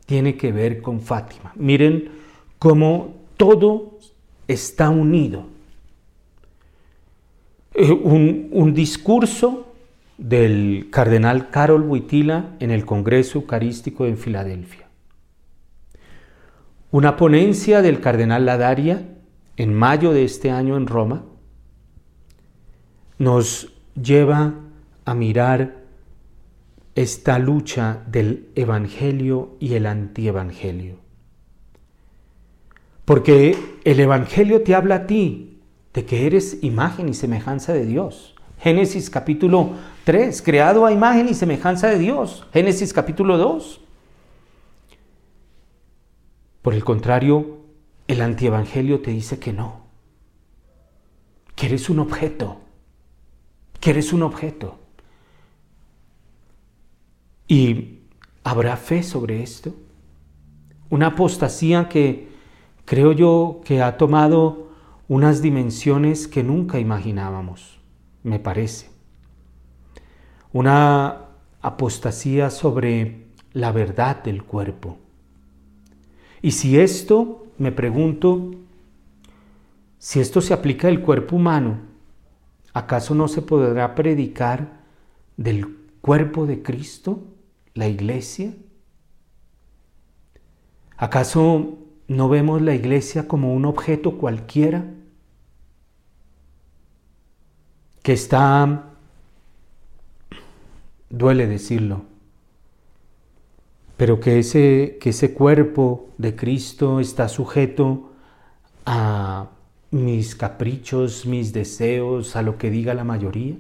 tiene 0.05 0.37
que 0.37 0.53
ver 0.53 0.83
con 0.83 1.01
Fátima. 1.01 1.55
Miren 1.57 2.11
cómo 2.59 3.15
todo 3.39 3.99
está 4.53 4.91
unido. 4.91 5.45
Eh, 7.75 7.93
un, 7.93 8.75
discurso 8.75 9.73
del 10.19 10.89
cardenal 10.91 11.51
Carol 11.51 11.83
Wojtyla 11.83 12.57
en 12.59 12.71
el 12.71 12.85
Congreso 12.85 13.39
Eucarístico 13.39 14.07
en 14.07 14.19
Filadelfia. 14.19 14.89
Una 16.91 17.17
ponencia 17.17 17.81
del 17.83 18.01
cardenal 18.01 18.45
Ladaria 18.45 19.07
en 19.57 19.73
mayo 19.73 20.13
de 20.13 20.25
este 20.25 20.51
año 20.51 20.77
en 20.77 20.89
Roma 20.89 21.25
nos 23.19 23.73
lleva 23.95 24.55
a 25.05 25.15
mirar 25.15 25.77
esta 26.97 27.39
lucha 27.39 28.03
del 28.09 28.49
Evangelio 28.57 29.57
y 29.61 29.75
el 29.75 29.87
antievangelio. 29.87 31.10
Porque 33.05 33.57
el 33.85 34.01
Evangelio 34.01 34.63
te 34.63 34.75
habla 34.75 34.95
a 34.97 35.07
ti 35.07 35.61
de 35.93 36.05
que 36.05 36.27
eres 36.27 36.59
imagen 36.63 37.09
y 37.09 37.15
semejanza 37.15 37.73
de 37.73 37.87
Dios. 37.87 38.35
Génesis 38.59 39.11
capítulo 39.11 39.71
3, 40.05 40.43
creado 40.43 40.87
a 40.87 40.93
imagen 40.93 41.29
y 41.29 41.35
semejanza 41.35 41.89
de 41.89 41.99
Dios. 41.99 42.47
Génesis 42.53 42.93
capítulo 42.93 43.39
2. 43.39 43.81
Por 46.63 46.75
el 46.75 46.85
contrario, 46.85 47.61
el 48.07 48.21
antievangelio 48.21 49.01
te 49.01 49.13
dice 49.13 49.39
que 49.39 49.53
no, 49.53 49.87
que 51.55 51.67
eres 51.67 51.89
un 51.89 52.01
objeto, 52.01 52.61
que 53.81 53.91
eres 53.91 54.13
un 54.13 54.23
objeto. 54.23 54.79
¿Y 57.49 58.01
habrá 58.45 58.77
fe 58.77 59.03
sobre 59.03 59.43
esto? 59.43 59.75
Una 60.91 61.07
apostasía 61.07 61.89
que 61.89 62.30
creo 62.91 63.13
yo 63.13 63.61
que 63.65 63.83
ha 63.83 63.97
tomado 63.97 64.67
unas 65.07 65.43
dimensiones 65.43 66.27
que 66.27 66.43
nunca 66.43 66.81
imaginábamos, 66.81 67.79
me 68.25 68.41
parece. 68.41 68.91
Una 70.53 71.27
apostasía 71.61 72.51
sobre 72.51 73.29
la 73.53 73.71
verdad 73.71 74.25
del 74.25 74.43
cuerpo. 74.43 74.99
Y 76.43 76.51
si 76.51 76.81
esto, 76.81 77.47
me 77.59 77.71
pregunto, 77.71 78.57
si 79.99 80.19
esto 80.19 80.41
se 80.41 80.53
aplica 80.53 80.89
al 80.89 81.01
cuerpo 81.01 81.37
humano, 81.37 81.79
¿acaso 82.73 83.15
no 83.15 83.29
se 83.29 83.41
podrá 83.41 83.95
predicar 83.95 84.81
del 85.37 85.77
cuerpo 86.01 86.45
de 86.45 86.61
Cristo? 86.61 87.23
la 87.73 87.87
iglesia? 87.87 88.53
¿Acaso 90.97 91.79
no 92.11 92.29
vemos 92.29 92.61
la 92.61 92.75
iglesia 92.75 93.29
como 93.29 93.55
un 93.55 93.65
objeto 93.65 94.19
cualquiera 94.19 94.85
que 98.03 98.13
está, 98.13 98.97
duele 101.09 101.47
decirlo, 101.47 102.03
pero 103.97 104.19
que 104.19 104.41
ese, 104.41 104.99
que 105.01 105.11
ese 105.11 105.33
cuerpo 105.33 106.09
de 106.19 106.35
Cristo 106.35 106.99
está 106.99 107.29
sujeto 107.29 108.11
a 108.85 109.51
mis 109.93 110.35
caprichos, 110.35 111.27
mis 111.27 111.53
deseos, 111.53 112.35
a 112.35 112.43
lo 112.43 112.59
que 112.59 112.71
diga 112.71 112.93
la 112.93 113.05
mayoría? 113.05 113.55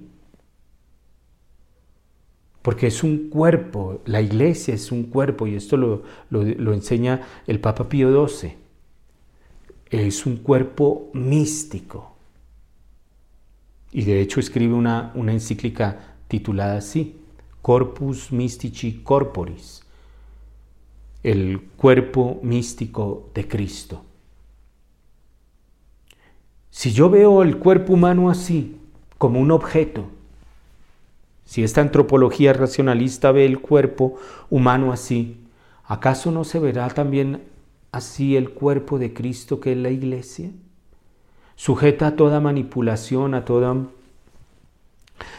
Porque 2.62 2.88
es 2.88 3.02
un 3.02 3.30
cuerpo, 3.30 4.00
la 4.04 4.20
iglesia 4.20 4.74
es 4.74 4.92
un 4.92 5.04
cuerpo, 5.04 5.46
y 5.46 5.54
esto 5.54 5.76
lo, 5.76 6.02
enseña 6.72 7.22
el 7.46 7.58
Papa 7.60 7.88
Pío 7.88 8.26
XII. 8.26 8.54
Es 9.88 10.26
un 10.26 10.36
cuerpo 10.36 11.10
místico. 11.14 12.14
Y 13.92 14.04
de 14.04 14.20
hecho 14.20 14.40
escribe 14.40 14.74
una, 14.74 15.10
una 15.14 15.32
encíclica 15.32 16.16
titulada 16.28 16.76
así, 16.76 17.16
Corpus 17.62 18.30
Mystici 18.30 19.00
Corporis, 19.02 19.82
el 21.22 21.60
cuerpo 21.76 22.40
místico 22.42 23.30
de 23.34 23.48
Cristo. 23.48 24.04
Si 26.70 26.92
yo 26.92 27.10
veo 27.10 27.42
el 27.42 27.58
cuerpo 27.58 27.94
humano 27.94 28.30
así, 28.30 28.76
como 29.18 29.40
un 29.40 29.50
objeto, 29.50 30.08
si 31.50 31.64
esta 31.64 31.80
antropología 31.80 32.52
racionalista 32.52 33.32
ve 33.32 33.44
el 33.44 33.60
cuerpo 33.60 34.20
humano 34.50 34.92
así, 34.92 35.48
¿acaso 35.84 36.30
no 36.30 36.44
se 36.44 36.60
verá 36.60 36.86
también 36.90 37.42
así 37.90 38.36
el 38.36 38.50
cuerpo 38.50 39.00
de 39.00 39.12
Cristo 39.12 39.58
que 39.58 39.72
es 39.72 39.78
la 39.78 39.90
iglesia? 39.90 40.52
Sujeta 41.56 42.06
a 42.06 42.14
toda 42.14 42.38
manipulación, 42.38 43.34
a 43.34 43.44
toda... 43.44 43.74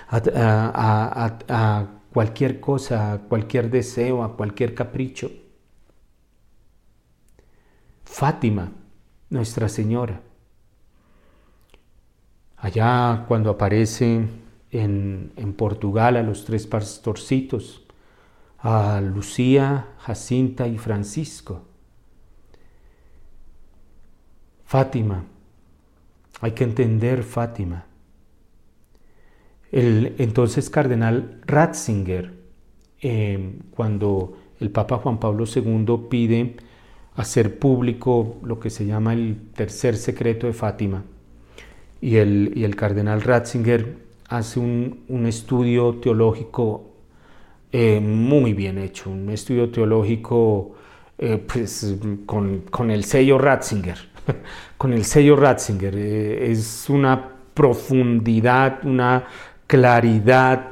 a, 0.09 1.87
cualquier 2.11 2.59
cosa, 2.59 3.13
a 3.13 3.17
cualquier 3.19 3.69
deseo, 3.69 4.21
a 4.21 4.35
cualquier 4.35 4.75
capricho. 4.75 5.31
Fátima, 8.03 8.69
Nuestra 9.29 9.69
Señora. 9.69 10.19
Allá 12.57 13.23
cuando 13.29 13.49
aparece 13.51 14.27
en, 14.71 15.53
Portugal 15.57 16.17
a 16.17 16.23
los 16.23 16.45
tres 16.45 16.65
pastorcitos, 16.65 17.83
a 18.59 19.01
Lucía, 19.01 19.89
Jacinta 19.99 20.67
y 20.67 20.77
Francisco. 20.77 21.63
Fátima, 24.65 25.25
hay 26.39 26.51
que 26.51 26.63
entender 26.63 27.23
Fátima. 27.23 27.85
El 29.71 30.15
entonces 30.17 30.69
cardenal 30.69 31.41
Ratzinger, 31.45 32.33
eh, 33.01 33.59
cuando 33.71 34.37
el 34.59 34.69
Papa 34.69 34.97
Juan 34.97 35.19
Pablo 35.19 35.45
II 35.53 36.07
pide 36.09 36.55
hacer 37.15 37.59
público 37.59 38.37
lo 38.43 38.59
que 38.59 38.69
se 38.69 38.85
llama 38.85 39.13
el 39.13 39.49
tercer 39.53 39.97
secreto 39.97 40.47
de 40.47 40.53
Fátima, 40.53 41.03
y 41.99 42.15
el, 42.17 42.53
y 42.55 42.63
el 42.63 42.75
cardenal 42.75 43.21
Ratzinger 43.21 44.10
hace 44.31 44.61
un, 44.61 45.25
estudio 45.27 45.95
teológico 45.95 46.85
eh, 47.71 47.99
muy 47.99 48.53
bien 48.53 48.77
hecho, 48.77 49.09
un 49.09 49.29
estudio 49.29 49.69
teológico 49.69 50.75
eh, 51.17 51.37
pues, 51.37 51.97
con, 52.25 52.91
el 52.91 53.03
sello 53.03 53.37
Ratzinger, 53.37 53.97
con 54.77 54.93
el 54.93 55.03
sello 55.03 55.35
Ratzinger. 55.35 55.93
Eh, 55.97 56.51
es 56.51 56.89
una 56.89 57.29
profundidad, 57.53 58.85
una 58.85 59.25
claridad 59.67 60.69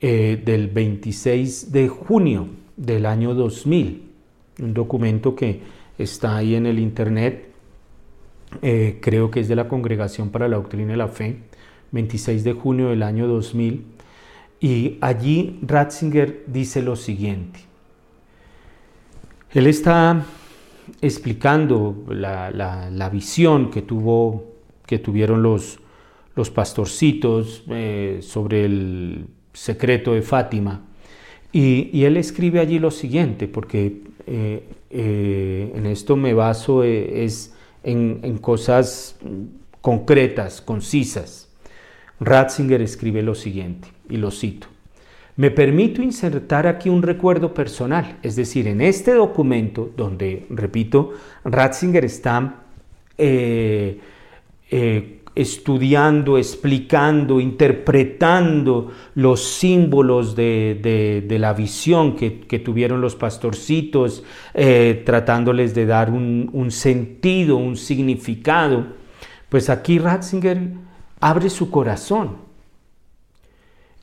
del 0.00 0.68
26 0.68 1.72
de 1.72 1.88
junio 1.88 2.46
del 2.76 3.06
año 3.06 3.34
2000, 3.34 4.08
un 4.60 4.74
documento 4.74 5.34
que 5.34 5.62
está 5.98 6.36
ahí 6.36 6.54
en 6.54 6.66
el 6.66 6.78
internet, 6.78 7.48
creo 8.60 9.32
que 9.32 9.40
es 9.40 9.48
de 9.48 9.56
la 9.56 9.66
Congregación 9.66 10.30
para 10.30 10.46
la 10.46 10.58
Doctrina 10.58 10.92
de 10.92 10.96
la 10.96 11.08
Fe, 11.08 11.40
26 11.96 12.44
de 12.44 12.52
junio 12.52 12.90
del 12.90 13.02
año 13.02 13.26
2000, 13.26 13.84
y 14.60 14.98
allí 15.00 15.58
Ratzinger 15.62 16.44
dice 16.46 16.82
lo 16.82 16.94
siguiente. 16.96 17.60
Él 19.52 19.66
está 19.66 20.24
explicando 21.00 22.04
la, 22.08 23.10
visión 23.10 23.70
que, 23.70 23.82
tuvo, 23.82 24.44
que 24.86 24.98
tuvieron 24.98 25.42
los, 25.42 25.78
los 26.34 26.50
pastorcitos 26.50 27.64
eh, 27.68 28.18
sobre 28.20 28.64
el 28.64 29.26
secreto 29.52 30.12
de 30.12 30.22
Fátima. 30.22 30.82
Y, 31.52 32.04
él 32.04 32.18
escribe 32.18 32.60
allí 32.60 32.78
lo 32.78 32.90
siguiente, 32.90 33.48
porque 33.48 34.02
eh, 34.26 34.68
eh, 34.90 35.72
en 35.74 35.86
esto 35.86 36.16
me 36.16 36.34
baso 36.34 36.84
es 36.84 37.54
en 37.82 38.38
cosas 38.38 39.16
concretas, 39.80 40.60
concisas. 40.60 41.45
Ratzinger 42.20 42.80
escribe 42.80 43.22
lo 43.22 43.34
siguiente, 43.34 43.88
y 44.08 44.16
lo 44.16 44.30
cito. 44.30 44.68
Me 45.36 45.50
permito 45.50 46.00
insertar 46.00 46.66
aquí 46.66 46.88
un 46.88 47.02
recuerdo 47.02 47.52
personal, 47.52 48.18
es 48.22 48.36
decir, 48.36 48.66
en 48.68 48.80
este 48.80 49.12
documento 49.12 49.90
donde, 49.94 50.46
repito, 50.48 51.12
Ratzinger 51.44 52.06
está 52.06 52.62
eh, 53.18 54.00
eh, 54.70 55.20
estudiando, 55.34 56.38
explicando, 56.38 57.38
interpretando 57.38 58.90
los 59.14 59.44
símbolos 59.44 60.34
de, 60.34 61.26
la 61.38 61.52
visión 61.52 62.16
que, 62.16 62.58
tuvieron 62.58 63.02
los 63.02 63.14
pastorcitos, 63.14 64.24
eh, 64.54 65.02
tratándoles 65.04 65.74
de 65.74 65.84
dar 65.84 66.10
un, 66.10 66.70
sentido, 66.70 67.58
un 67.58 67.76
significado, 67.76 68.86
pues 69.50 69.68
aquí 69.68 69.98
Ratzinger 69.98 70.85
abre 71.20 71.50
su 71.50 71.70
corazón 71.70 72.36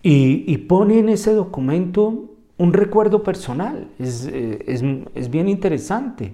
y, 0.01 0.57
pone 0.57 0.99
en 0.99 1.09
ese 1.09 1.33
documento 1.33 2.31
un 2.57 2.73
recuerdo 2.73 3.23
personal. 3.23 3.87
es, 3.99 4.27
es 4.27 5.29
bien 5.29 5.47
interesante. 5.47 6.33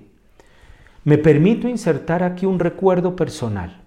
Me 1.04 1.18
permito 1.18 1.68
insertar 1.68 2.24
aquí 2.24 2.46
un 2.46 2.60
recuerdo 2.60 3.16
personal. 3.16 3.82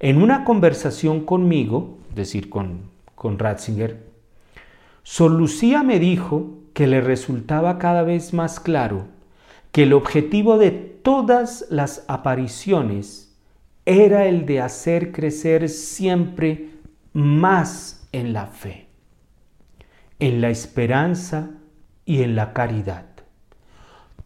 En 0.00 0.22
una 0.22 0.44
conversación 0.44 1.24
conmigo, 1.24 1.98
es 2.10 2.16
decir, 2.16 2.50
con, 2.50 2.80
con 3.14 3.38
Ratzinger, 3.38 4.02
Sor 5.02 5.30
Lucía 5.30 5.82
me 5.82 5.98
dijo 5.98 6.58
que 6.72 6.86
le 6.86 7.00
resultaba 7.00 7.78
cada 7.78 8.02
vez 8.02 8.32
más 8.32 8.60
claro 8.60 9.08
que 9.72 9.84
el 9.84 9.92
objetivo 9.92 10.58
de 10.58 10.70
todas 10.70 11.66
las 11.70 12.04
apariciones 12.08 13.29
era 13.90 14.26
el 14.26 14.46
de 14.46 14.60
hacer 14.60 15.10
crecer 15.10 15.68
siempre 15.68 16.68
más 17.12 18.06
en 18.12 18.32
la 18.32 18.46
fe, 18.46 18.86
en 20.20 20.40
la 20.40 20.48
esperanza 20.48 21.50
y 22.04 22.22
en 22.22 22.36
la 22.36 22.52
caridad. 22.52 23.06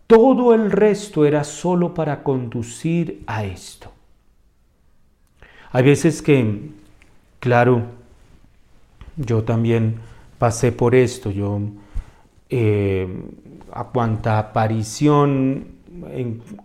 Todo 0.07 0.55
el 0.55 0.70
resto 0.70 1.24
era 1.24 1.44
solo 1.44 1.94
para 1.94 2.22
conducir 2.22 3.22
a 3.27 3.44
esto. 3.44 3.90
Hay 5.72 5.83
veces 5.83 6.20
que, 6.20 6.70
claro, 7.40 7.85
yo 9.16 9.44
también 9.44 9.96
pasé 10.38 10.72
por 10.72 10.94
esto, 10.94 11.31
yo 11.31 11.59
eh, 12.50 13.09
a 13.72 13.85
cuanta 13.85 14.38
aparición 14.38 15.73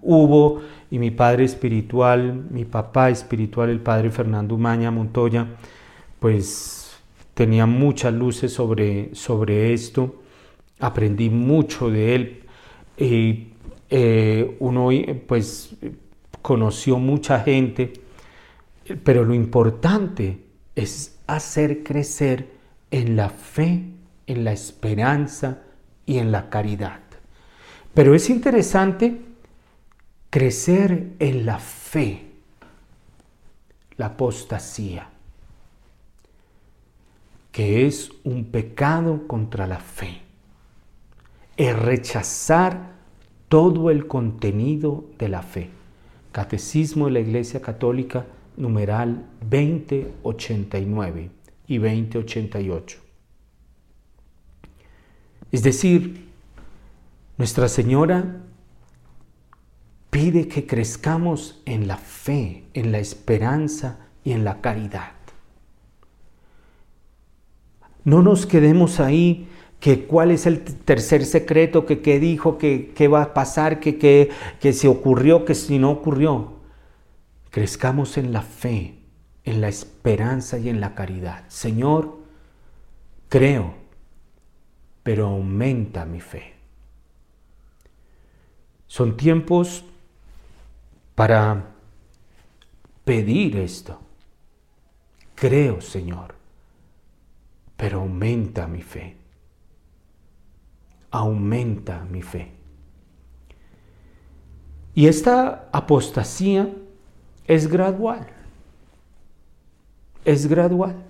hubo 0.02 0.62
y 0.92 1.00
mi 1.00 1.12
padre 1.12 1.46
espiritual, 1.46 2.46
mi 2.50 2.66
papá 2.66 3.10
espiritual, 3.10 3.70
el 3.70 3.80
padre 3.80 4.10
Fernando 4.10 4.56
Umaña 4.56 4.92
Montoya, 4.92 5.48
pues 6.20 6.98
tenía 7.34 7.66
muchas 7.66 8.14
luces 8.14 8.52
sobre, 8.52 9.14
sobre 9.14 9.74
esto, 9.74 10.16
aprendí 10.80 11.30
mucho 11.30 11.90
de 11.90 12.16
él 12.16 12.44
eh, 13.92 14.56
uno 14.60 14.90
pues 15.26 15.76
conoció 16.42 17.00
mucha 17.00 17.40
gente 17.40 17.94
pero 18.96 19.24
lo 19.24 19.34
importante 19.34 20.40
es 20.76 21.20
hacer 21.28 21.84
crecer 21.84 22.50
en 22.92 23.16
la 23.16 23.30
fe, 23.30 23.84
en 24.28 24.44
la 24.44 24.52
esperanza 24.52 25.62
y 26.06 26.18
en 26.18 26.32
la 26.32 26.50
caridad. 26.50 27.00
Pero 27.94 28.16
es 28.16 28.30
interesante 28.30 29.22
crecer 30.30 31.14
en 31.20 31.46
la 31.46 31.60
fe, 31.60 32.26
la 33.98 34.08
apostasía, 34.08 35.10
que 37.52 37.88
es 37.88 38.12
un 38.24 38.46
pecado 38.46 39.28
contra 39.28 39.68
la 39.68 39.80
fe. 39.80 40.22
Es 41.58 41.78
rechazar 41.78 42.94
todo 43.50 43.90
el 43.90 44.08
contenido 44.08 45.06
de 45.18 45.30
la 45.30 45.42
fe. 45.42 45.70
Catecismo 46.32 47.08
de 47.08 47.12
la 47.12 47.20
Iglesia 47.20 47.62
Católica 47.62 48.26
numeral 48.56 49.26
2089 49.42 51.32
y 51.68 51.78
2088. 51.80 53.00
Es 55.52 55.64
decir, 55.64 56.30
Nuestra 57.40 57.70
Señora 57.70 58.42
pide 60.10 60.48
que 60.48 60.66
crezcamos 60.66 61.62
en 61.66 61.88
la 61.88 61.98
fe, 61.98 62.64
en 62.74 62.92
la 62.92 63.00
esperanza 63.00 64.08
y 64.24 64.32
en 64.32 64.44
la 64.44 64.62
caridad. 64.62 65.12
No 68.04 68.22
nos 68.22 68.46
quedemos 68.46 69.00
ahí 69.00 69.48
que 69.80 70.06
cuál 70.06 70.32
es 70.32 70.46
el 70.46 70.62
tercer 70.64 71.26
secreto, 71.26 71.86
que 71.86 72.02
qué 72.02 72.20
dijo, 72.20 72.58
que 72.58 72.92
qué 72.96 73.08
va 73.08 73.22
a 73.22 73.34
pasar, 73.34 73.80
que, 73.80 73.98
que, 73.98 74.30
que 74.60 74.74
se 74.74 74.88
ocurrió, 74.88 75.46
que 75.46 75.56
si 75.56 75.80
no 75.80 75.92
ocurrió. 75.92 76.54
Crezcamos 77.50 78.18
en 78.18 78.34
la 78.34 78.42
fe, 78.42 79.00
en 79.44 79.62
la 79.62 79.70
esperanza 79.70 80.58
y 80.58 80.70
en 80.70 80.82
la 80.82 80.96
caridad. 80.96 81.46
Señor, 81.48 82.18
creo, 83.30 83.76
pero 85.04 85.28
aumenta 85.28 86.06
mi 86.06 86.20
fe. 86.20 86.56
Son 88.88 89.16
tiempos 89.16 89.86
para 91.20 91.66
pedir 93.04 93.58
esto. 93.58 94.00
Creo, 95.36 95.82
Señor, 95.82 96.34
pero 97.76 98.00
aumenta 98.00 98.68
mi 98.68 98.82
fe. 98.82 99.18
Aumenta 101.12 102.06
mi 102.06 102.22
fe. 102.22 102.54
Y 104.96 105.08
esta 105.08 105.68
apostasía 105.74 106.74
es 107.46 107.68
gradual. 107.68 108.26
Es 110.24 110.48
gradual. 110.48 111.04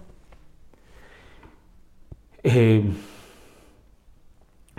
Eh, 2.41 2.83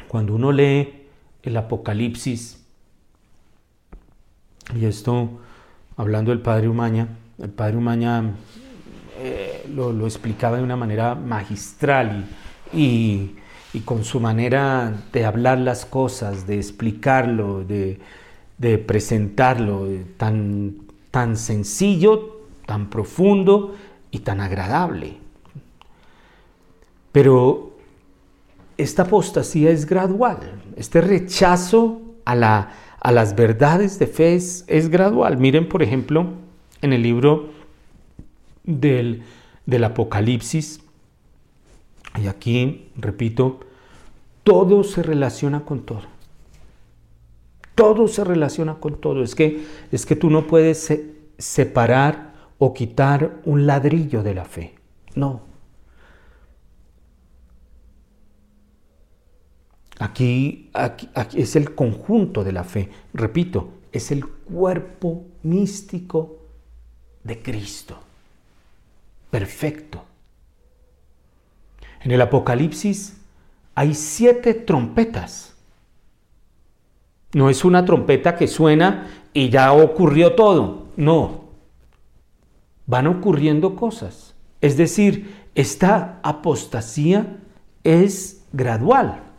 cuando 0.09 0.35
uno 0.35 0.51
lee 0.51 1.07
el 1.45 1.57
Apocalipsis, 1.57 2.60
y 4.75 4.85
esto 4.85 5.31
hablando 5.97 6.31
del 6.31 6.41
Padre 6.41 6.69
Umaña, 6.69 7.09
el 7.39 7.51
Padre 7.51 7.77
Umaña 7.77 8.35
eh, 9.19 9.67
lo, 9.75 10.07
explicaba 10.07 10.57
de 10.57 10.63
una 10.63 10.77
manera 10.77 11.15
magistral 11.15 12.27
y, 12.73 13.37
con 13.85 14.05
su 14.05 14.19
manera 14.19 14.93
de 15.13 15.25
hablar 15.25 15.59
las 15.59 15.85
cosas, 15.87 16.47
de 16.47 16.57
explicarlo, 16.57 17.65
de, 17.65 17.99
presentarlo 18.87 19.87
tan, 20.17 20.77
tan 21.11 21.37
sencillo, 21.37 22.41
tan 22.67 22.91
profundo 22.91 23.75
y 24.11 24.21
tan 24.21 24.41
agradable. 24.41 25.19
Pero 27.13 27.77
esta 28.77 29.03
apostasía 29.03 29.71
es 29.71 29.87
gradual, 29.87 30.63
este 30.77 31.01
rechazo 31.01 32.01
a, 32.25 32.35
la, 32.35 32.71
a 33.01 33.13
las 33.13 33.35
verdades 33.35 33.99
de 33.99 34.07
fe 34.07 34.35
es, 34.35 34.89
gradual. 34.91 35.39
Miren, 35.39 35.69
por 35.69 35.83
ejemplo, 35.83 36.27
en 36.83 36.93
el 36.93 37.03
libro 37.03 37.51
del, 38.65 39.23
del 39.67 39.85
Apocalipsis, 39.85 40.81
y 42.21 42.27
aquí, 42.27 42.89
repito, 42.97 43.61
todo 44.45 44.85
se 44.85 45.03
relaciona 45.03 45.65
con 45.65 45.87
todo. 45.87 46.03
Todo 47.75 48.09
se 48.09 48.25
relaciona 48.25 48.75
con 48.75 49.01
todo. 49.01 49.23
Es 49.23 49.35
que, 49.35 49.65
es 49.91 50.05
que 50.05 50.17
tú 50.17 50.29
no 50.29 50.47
puedes 50.47 50.93
separar 51.39 52.35
o 52.59 52.75
quitar 52.75 53.41
un 53.45 53.67
ladrillo 53.67 54.23
de 54.23 54.35
la 54.35 54.45
fe. 54.45 54.75
No. 55.15 55.50
Aquí, 60.01 60.71
aquí, 60.73 61.11
aquí, 61.15 61.43
es 61.43 61.57
el 61.57 61.75
conjunto 61.75 62.43
de 62.43 62.53
la 62.53 62.65
fe. 62.65 62.89
Repito, 63.13 63.69
es 63.93 64.11
el 64.11 64.27
cuerpo 64.27 65.27
místico 65.43 66.39
de 67.23 67.43
Cristo. 67.43 67.99
Perfecto. 69.31 70.03
En 72.01 72.13
el 72.13 72.21
Apocalipsis 72.23 73.19
hay 73.75 73.95
siete 73.95 74.55
trompetas. 74.55 75.55
No 77.35 77.51
es 77.51 77.63
una 77.63 77.85
trompeta 77.85 78.37
que 78.37 78.49
suena 78.49 79.07
y 79.35 79.51
ya 79.51 79.71
ocurrió 79.75 80.35
todo. 80.35 80.87
No. 80.97 81.45
Van 82.87 83.07
ocurriendo 83.07 83.77
cosas. 83.77 84.35
Es 84.63 84.79
decir, 84.79 85.45
esta 85.55 86.21
apostasía 86.23 87.37
es 87.85 88.47
gradual. 88.55 89.30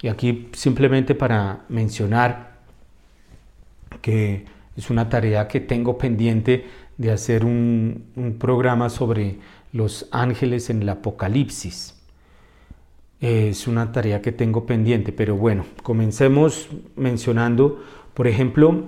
Y 0.00 0.08
aquí 0.08 0.48
simplemente 0.52 1.14
para 1.14 1.64
mencionar 1.68 2.58
que 4.00 4.44
es 4.76 4.90
una 4.90 5.08
tarea 5.08 5.48
que 5.48 5.60
tengo 5.60 5.98
pendiente 5.98 6.66
de 6.98 7.10
hacer 7.12 7.44
un, 7.44 8.36
programa 8.38 8.90
sobre 8.90 9.38
los 9.72 10.08
ángeles 10.10 10.70
en 10.70 10.82
el 10.82 10.88
Apocalipsis. 10.88 11.94
Es 13.20 13.66
una 13.66 13.90
tarea 13.90 14.22
que 14.22 14.30
tengo 14.30 14.66
pendiente, 14.66 15.12
pero 15.12 15.36
bueno, 15.36 15.64
comencemos 15.82 16.68
mencionando, 16.94 17.82
por 18.14 18.28
ejemplo, 18.28 18.84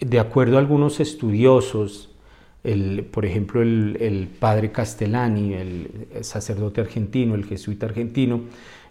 de 0.00 0.18
acuerdo 0.18 0.56
a 0.56 0.60
algunos 0.60 1.00
estudiosos, 1.00 2.10
por 3.10 3.24
ejemplo, 3.24 3.62
el, 3.62 4.28
padre 4.38 4.70
Castellani, 4.70 5.54
el, 5.54 6.08
sacerdote 6.20 6.82
argentino, 6.82 7.34
el 7.34 7.46
jesuita 7.46 7.86
argentino, 7.86 8.42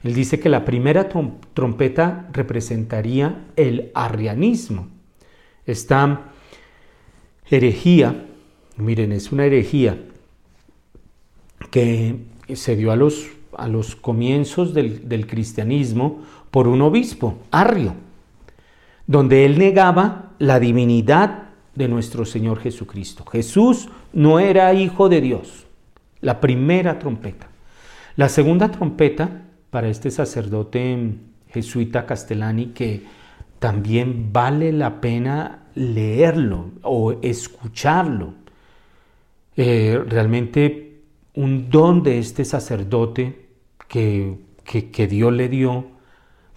él 0.03 0.13
dice 0.13 0.39
que 0.39 0.49
la 0.49 0.63
primera 0.63 1.09
trompeta 1.09 2.29
representaría 2.31 3.45
el 3.55 3.91
arrianismo. 3.93 4.88
Esta 5.65 6.31
herejía, 7.49 8.25
miren, 8.77 9.12
es 9.12 9.31
una 9.31 9.45
herejía 9.45 9.97
que 11.69 12.15
se 12.53 12.75
dio 12.77 12.91
a 12.91 12.95
los, 12.95 13.27
a 13.57 13.67
los 13.67 13.95
comienzos 13.95 14.73
del, 14.73 15.09
del 15.09 15.27
cristianismo 15.27 16.23
por 16.49 16.67
un 16.67 16.81
obispo, 16.81 17.38
Arrio, 17.51 17.93
donde 19.05 19.45
él 19.45 19.59
negaba 19.59 20.31
la 20.39 20.62
divinidad 20.62 21.49
de 21.75 21.89
nuestro 21.89 22.25
Señor 22.25 22.59
Jesucristo. 22.59 23.25
Jesús 23.25 23.89
no 24.13 24.39
era 24.39 24.73
hijo 24.73 25.09
de 25.09 25.19
Dios. 25.19 25.65
La 26.21 26.39
primera 26.39 26.99
trompeta. 26.99 27.47
La 28.15 28.29
segunda 28.29 28.69
trompeta 28.69 29.43
para 29.69 29.89
este 29.89 30.12
sacerdote 30.12 31.15
jesuita 31.49 32.05
Castellani 32.05 32.67
que 32.67 33.03
también 33.60 34.32
vale 34.32 34.71
la 34.71 35.01
pena 35.01 35.63
leerlo 35.75 36.71
o 36.82 37.13
escucharlo. 37.21 38.34
Eh, 39.55 40.01
realmente 40.08 41.01
un 41.36 41.69
don 41.69 42.03
de 42.03 42.19
este 42.19 42.45
sacerdote 42.45 43.47
que, 43.88 44.38
que, 44.63 45.08
Dios 45.08 45.34
le 45.34 45.49
dio, 45.49 45.88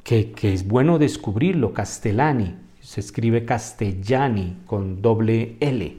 que, 0.04 0.32
que 0.32 0.52
es 0.52 0.66
bueno 0.66 0.98
descubrirlo, 0.98 1.72
Castellani, 1.72 2.54
se 2.80 3.00
escribe 3.00 3.44
Castellani 3.44 4.58
con 4.66 5.02
doble 5.02 5.56
L. 5.60 5.96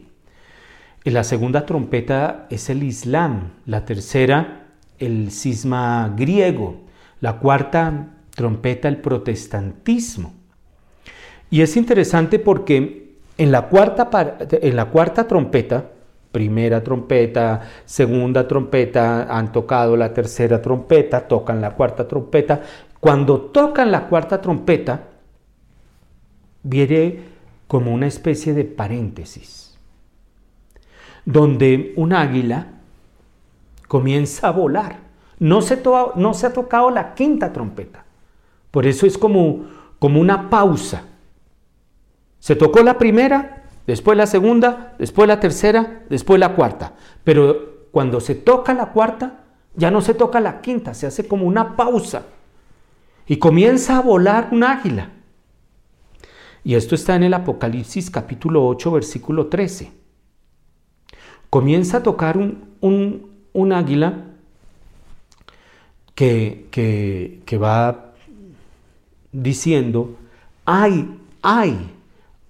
La 1.06 1.23
segunda 1.23 1.65
trompeta 1.65 2.47
es 2.49 2.69
el 2.69 2.84
Islam, 2.84 3.52
la 3.65 3.84
tercera 3.84 4.63
el 4.99 5.32
cisma 5.32 6.13
griego, 6.15 6.83
la 7.23 7.39
cuarta 7.39 8.07
trompeta 8.36 8.89
el 8.89 8.97
protestantismo. 8.97 10.33
Y 11.49 11.62
es 11.62 11.77
interesante 11.77 12.38
porque 12.38 13.15
en 13.38 13.49
la 13.49 13.69
cuarta, 13.69 14.09
en 14.51 14.75
la 14.75 14.89
cuarta 14.89 15.25
trompeta, 15.25 15.89
primera 16.33 16.83
trompeta, 16.83 17.62
segunda 17.86 18.45
trompeta, 18.45 19.23
han 19.38 19.53
tocado 19.53 19.95
la 19.95 20.13
tercera 20.13 20.62
trompeta, 20.62 21.25
tocan 21.25 21.62
la 21.62 21.71
cuarta 21.71 22.05
trompeta. 22.09 22.62
Cuando 22.99 23.39
tocan 23.39 23.89
la 23.89 24.09
cuarta 24.09 24.41
trompeta, 24.41 25.07
viene 26.62 27.21
como 27.69 27.93
una 27.93 28.07
especie 28.07 28.53
de 28.53 28.65
paréntesis, 28.65 29.77
donde 31.23 31.93
un 31.95 32.12
águila 32.12 32.67
comienza 33.88 34.49
a 34.49 34.51
volar. 34.51 35.12
No 35.43 35.62
se, 35.62 35.84
no 36.15 36.34
se 36.34 36.47
ha 36.47 36.53
tocado 36.53 36.89
la 36.89 37.13
quinta 37.15 37.51
trompeta. 37.51 38.06
Por 38.71 38.88
eso 38.88 39.06
es 39.06 39.17
como, 39.17 39.65
como 39.99 40.21
una 40.21 40.49
pausa. 40.49 41.03
Se 42.39 42.56
tocó 42.56 42.82
la 42.82 42.97
primera, 42.97 43.65
después 43.86 44.17
la 44.17 44.25
segunda, 44.25 44.95
después 44.97 45.27
la 45.27 45.41
tercera, 45.41 46.03
después 46.10 46.39
la 46.39 46.56
cuarta. 46.56 46.93
Pero 47.25 47.89
cuando 47.91 48.21
se 48.21 48.36
toca 48.36 48.73
la 48.73 48.93
cuarta, 48.93 49.41
ya 49.75 49.91
no 49.91 49.99
se 49.99 50.13
toca 50.13 50.39
la 50.39 50.62
quinta, 50.62 50.93
se 50.93 51.08
hace 51.08 51.27
como 51.27 51.45
una 51.45 51.75
pausa. 51.75 52.23
Y 53.27 53.36
comienza 53.36 53.97
a 53.97 54.01
volar 54.01 54.47
un 54.53 54.63
águila. 54.63 55.10
Y 56.63 56.75
esto 56.75 56.95
está 56.95 57.17
en 57.17 57.23
el 57.23 57.34
Apocalipsis 57.34 58.10
capítulo 58.10 58.65
8, 58.65 58.91
versículo 58.91 59.47
13. 59.47 59.91
Comienza 61.49 61.97
a 61.97 62.03
tocar 62.03 62.38
un, 62.38 62.63
un, 63.51 63.73
águila 63.73 64.33
que, 66.15 66.67
que, 67.45 67.58
va 67.58 68.13
diciendo, 69.32 70.17
ay, 70.65 71.19
ay, 71.41 71.91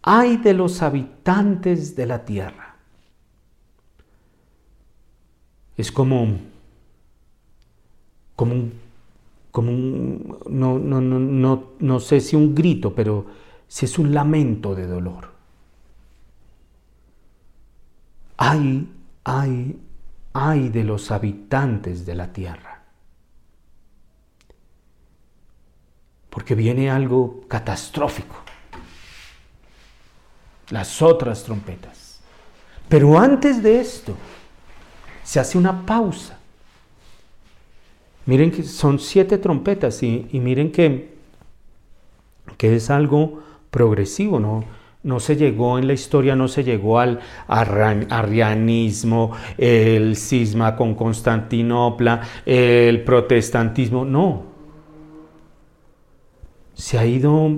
ay 0.02 0.38
de 0.38 0.54
los 0.54 0.82
habitantes 0.82 1.96
de 1.96 2.06
la 2.06 2.26
tierra. 2.26 2.76
Es 5.78 5.92
como, 5.92 6.40
como 8.36 8.70
como 9.54 9.72
un 9.72 10.40
no, 10.50 10.80
no, 10.80 11.00
no, 11.00 11.20
no, 11.20 11.64
no 11.80 12.00
sé 12.00 12.22
si 12.22 12.36
un 12.36 12.56
grito, 12.56 12.96
pero 12.96 13.28
si 13.68 13.86
es 13.86 14.00
un 14.00 14.12
lamento 14.12 14.74
de 14.74 14.88
dolor. 14.88 15.30
Ay, 18.36 18.90
ay, 19.24 19.80
ay 20.34 20.70
de 20.70 20.84
los 20.84 21.12
habitantes 21.12 22.04
de 22.04 22.16
la 22.16 22.34
tierra. 22.34 22.73
Porque 26.34 26.56
viene 26.56 26.90
algo 26.90 27.42
catastrófico. 27.48 28.36
Las 30.72 31.00
otras 31.00 31.44
trompetas. 31.44 32.20
Pero 32.90 33.20
antes 33.20 33.62
de 33.62 33.80
esto, 33.80 34.16
se 35.24 35.40
hace 35.40 35.60
una 35.60 35.86
pausa. 35.86 36.40
Miren 38.26 38.50
que 38.50 38.64
son 38.64 38.98
siete 38.98 39.38
trompetas 39.38 40.02
y, 40.02 40.28
miren 40.34 40.72
que, 40.72 41.14
que 42.58 42.76
es 42.76 42.90
algo 42.90 43.44
progresivo, 43.70 44.40
¿no? 44.40 44.64
No 45.04 45.20
se 45.20 45.36
llegó 45.36 45.78
en 45.78 45.86
la 45.86 45.94
historia, 45.94 46.36
no 46.36 46.48
se 46.48 46.64
llegó 46.64 46.98
al 46.98 47.20
arrianismo, 47.48 49.34
el 49.58 50.16
cisma 50.16 50.76
con 50.76 50.96
Constantinopla, 50.96 52.22
el 52.46 53.04
protestantismo, 53.04 54.04
no. 54.04 54.53
Se 56.74 56.98
ha 56.98 57.06
ido 57.06 57.52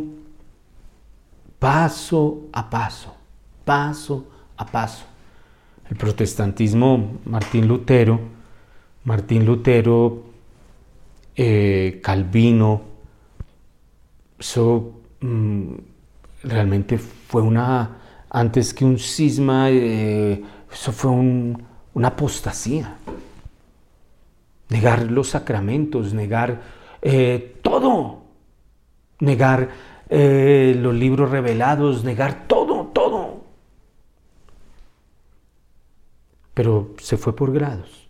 paso 1.59 2.47
a 2.51 2.69
paso, 2.69 3.15
paso 3.63 4.27
a 4.57 4.65
paso. 4.65 5.05
El 5.89 5.97
protestantismo, 5.97 7.19
Martín 7.25 7.67
Lutero, 7.67 8.19
Martín 9.03 9.45
Lutero, 9.45 10.23
eh, 11.35 11.99
Calvino, 12.03 12.81
eso 14.39 15.01
mm, 15.21 15.73
realmente 16.43 16.97
fue 16.97 17.41
una, 17.41 17.97
antes 18.29 18.73
que 18.73 18.83
un 18.83 18.97
cisma, 18.97 19.69
eh, 19.69 20.43
eso 20.71 20.91
fue 20.91 21.11
una 21.11 22.07
apostasía. 22.07 22.97
Negar 24.69 25.11
los 25.11 25.29
sacramentos, 25.29 26.13
negar 26.13 26.61
eh, 27.01 27.59
todo, 27.61 28.24
negar 29.19 29.69
eh, 30.09 30.75
los 30.79 30.93
libros 30.93 31.31
revelados, 31.31 32.03
negar 32.03 32.47
todo, 32.47 32.87
todo. 32.93 33.43
Pero 36.53 36.93
se 36.99 37.17
fue 37.17 37.35
por 37.35 37.51
grados. 37.51 38.07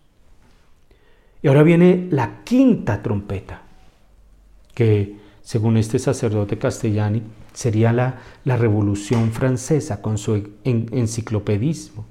Y 1.42 1.48
ahora 1.48 1.62
viene 1.62 2.08
la 2.10 2.42
quinta 2.44 3.02
trompeta, 3.02 3.62
que 4.74 5.16
según 5.42 5.76
este 5.76 5.98
sacerdote 5.98 6.58
castellani, 6.58 7.22
sería 7.52 7.92
la, 7.92 8.18
la 8.44 8.56
Revolución 8.56 9.30
Francesa 9.32 10.02
con 10.02 10.18
su 10.18 10.50
enciclopedismo. 10.64 12.04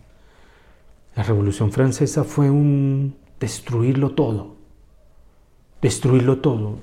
La 1.16 1.24
Revolución 1.24 1.72
Francesa 1.72 2.24
fue 2.24 2.50
un 2.50 3.16
destruirlo 3.40 4.12
todo, 4.12 4.56
destruirlo 5.82 6.40
todo. 6.40 6.80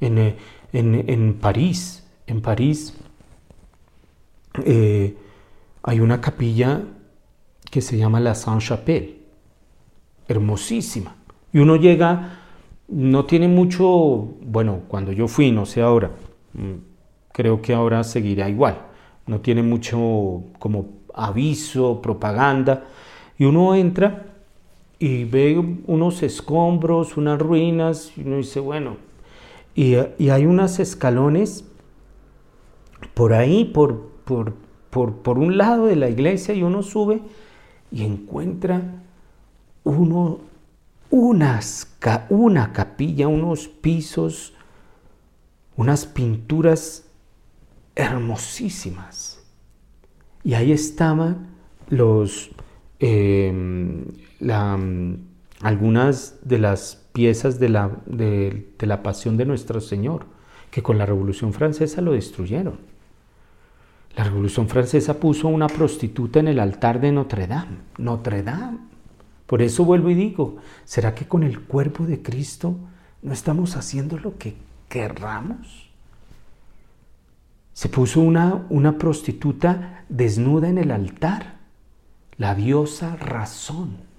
En, 0.00 0.18
eh, 0.18 0.36
en, 0.72 1.34
París, 1.34 2.06
en 2.26 2.40
París 2.40 2.94
eh, 4.64 5.16
hay 5.82 6.00
una 6.00 6.20
capilla 6.20 6.82
que 7.70 7.80
se 7.80 7.96
llama 7.96 8.20
la 8.20 8.34
Saint-Chapelle, 8.34 9.20
hermosísima. 10.28 11.16
Y 11.52 11.58
uno 11.58 11.76
llega 11.76 12.40
no 12.90 13.24
tiene 13.24 13.46
mucho, 13.46 13.86
bueno, 14.42 14.80
cuando 14.88 15.12
yo 15.12 15.28
fui, 15.28 15.52
no 15.52 15.64
sé 15.64 15.80
ahora, 15.80 16.10
mm, 16.54 16.74
creo 17.32 17.62
que 17.62 17.72
ahora 17.72 18.02
seguirá 18.02 18.48
igual, 18.48 18.78
no 19.26 19.40
tiene 19.40 19.62
mucho 19.62 20.42
como 20.58 20.86
aviso, 21.14 22.02
propaganda, 22.02 22.84
y 23.38 23.44
uno 23.44 23.74
entra 23.74 24.26
y 24.98 25.24
ve 25.24 25.56
unos 25.86 26.22
escombros, 26.22 27.16
unas 27.16 27.38
ruinas, 27.38 28.12
y 28.16 28.22
uno 28.22 28.36
dice, 28.38 28.60
bueno, 28.60 28.96
y, 29.74 29.94
hay 29.94 30.46
unos 30.46 30.78
escalones 30.78 31.64
por 33.14 33.32
ahí, 33.32 33.64
por, 33.64 34.10
por, 34.24 34.54
por, 34.90 35.16
por 35.16 35.38
un 35.38 35.56
lado 35.56 35.86
de 35.86 35.96
la 35.96 36.08
iglesia, 36.08 36.54
y 36.54 36.62
uno 36.62 36.82
sube 36.82 37.22
y 37.90 38.04
encuentra 38.04 39.02
uno 39.84 40.40
unas, 41.10 41.88
una 42.28 42.72
capilla, 42.72 43.28
unos 43.28 43.68
pisos, 43.68 44.54
unas 45.76 46.06
pinturas 46.06 47.04
hermosísimas. 47.96 49.42
Y 50.44 50.54
ahí 50.54 50.72
estaban 50.72 51.48
los, 51.88 52.50
em, 53.00 54.06
algunas 55.62 56.38
de 56.42 56.58
las 56.58 57.06
piezas 57.12 57.58
de 57.58 57.68
la, 57.68 57.90
de 58.06 58.72
la 58.80 59.02
pasión 59.02 59.36
de 59.36 59.44
nuestro 59.44 59.80
Señor, 59.80 60.26
que 60.70 60.82
con 60.82 60.98
la 60.98 61.06
Revolución 61.06 61.52
Francesa 61.52 62.00
lo 62.00 62.12
destruyeron. 62.12 62.78
La 64.16 64.24
Revolución 64.24 64.68
Francesa 64.68 65.20
puso 65.20 65.48
una 65.48 65.68
prostituta 65.68 66.40
en 66.40 66.48
el 66.48 66.58
altar 66.58 67.00
de 67.00 67.12
Notre 67.12 67.46
Dame. 67.46 67.78
Notre 67.98 68.42
Dame. 68.42 68.78
Por 69.46 69.62
eso 69.62 69.84
vuelvo 69.84 70.10
y 70.10 70.14
digo, 70.14 70.56
¿será 70.84 71.14
que 71.14 71.26
con 71.26 71.42
el 71.42 71.60
cuerpo 71.60 72.06
de 72.06 72.22
Cristo 72.22 72.76
no 73.22 73.32
estamos 73.32 73.76
haciendo 73.76 74.18
lo 74.18 74.38
que 74.38 74.56
querramos? 74.88 75.90
Se 77.72 77.88
puso 77.88 78.20
una, 78.20 78.66
una 78.68 78.98
prostituta 78.98 80.04
desnuda 80.08 80.68
en 80.68 80.78
el 80.78 80.90
altar, 80.90 81.56
la 82.36 82.54
diosa 82.54 83.16
razón. 83.16 84.09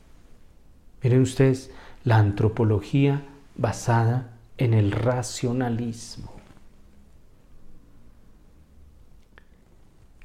Miren 1.04 1.22
ustedes, 1.22 1.72
la 2.04 2.18
antropología 2.18 3.24
basada 3.56 4.38
en 4.58 4.74
el 4.74 4.92
racionalismo. 4.92 6.32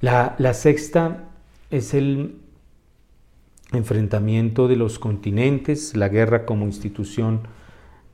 La, 0.01 0.55
sexta 0.55 1.25
es 1.71 1.95
el 1.95 2.37
enfrentamiento 3.73 4.69
de 4.69 4.77
los 4.77 4.99
continentes, 4.99 5.97
la 5.97 6.09
guerra 6.09 6.45
como 6.45 6.67
institución 6.67 7.41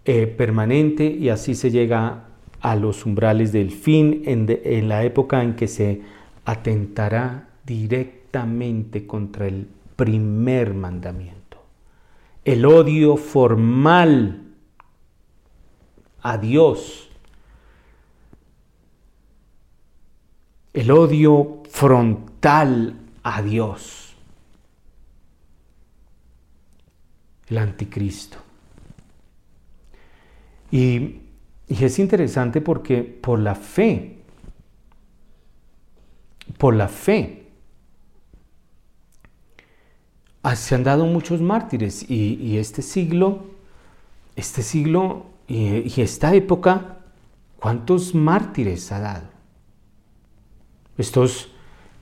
eh, 0.05 0.27
permanente 0.27 1.05
y 1.05 1.29
así 1.29 1.55
se 1.55 1.70
llega 1.70 2.29
a 2.61 2.77
los 2.77 3.05
umbrales 3.05 3.53
del 3.53 3.72
fin 3.72 4.22
en, 4.27 4.46
en 4.64 4.88
la 4.88 5.05
época 5.05 5.42
en 5.42 5.55
que 5.55 5.66
se 5.66 6.03
atentará 6.44 7.48
directamente 7.66 9.07
contra 9.07 9.46
el 9.46 9.66
primer 9.96 10.75
mandamiento. 10.75 11.41
El 12.44 12.64
odio 12.66 13.16
formal 13.16 14.42
a 16.22 16.38
Dios 16.38 17.02
el 20.72 20.90
odio 20.90 21.62
frontal 21.68 22.96
a 23.22 23.42
Dios. 23.42 24.14
El 27.48 27.59
anticristo. 27.59 28.38
Y, 30.70 31.18
es 31.68 31.98
interesante 31.98 32.61
porque 32.61 33.02
por 33.02 33.38
la 33.38 33.55
fe, 33.55 34.18
por 36.59 36.74
la 36.74 36.88
fe, 36.88 37.41
se 40.55 40.74
han 40.74 40.85
dado 40.85 41.07
muchos 41.07 41.40
mártires 41.40 42.09
y, 42.09 42.57
este 42.57 42.83
siglo, 42.83 43.46
este 44.37 44.62
siglo 44.62 45.26
y 45.48 46.00
esta 46.00 46.35
época, 46.35 46.98
¿cuántos 47.59 48.14
mártires 48.14 48.90
ha 48.92 49.00
dado? 49.00 49.33
estos, 50.98 51.48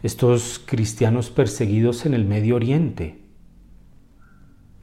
estos 0.02 0.60
cristianos 0.64 1.30
perseguidos 1.30 2.06
en 2.06 2.14
el 2.14 2.24
Medio 2.24 2.56
Oriente. 2.56 3.18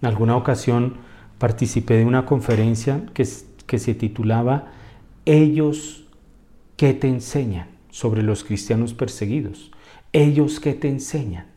En 0.01 0.07
alguna 0.07 0.35
ocasión 0.35 0.97
participé 1.37 1.95
de 1.95 2.05
una 2.05 2.25
conferencia 2.25 3.05
que, 3.13 3.27
que 3.65 3.79
se 3.79 3.95
titulaba 3.95 4.71
Ellos 5.25 6.05
que 6.75 6.93
te 6.93 7.07
enseñan 7.07 7.67
sobre 7.89 8.21
los 8.21 8.43
cristianos 8.43 8.93
perseguidos. 8.93 9.71
Ellos 10.13 10.59
que 10.59 10.73
te 10.73 10.89
enseñan. 10.89 11.47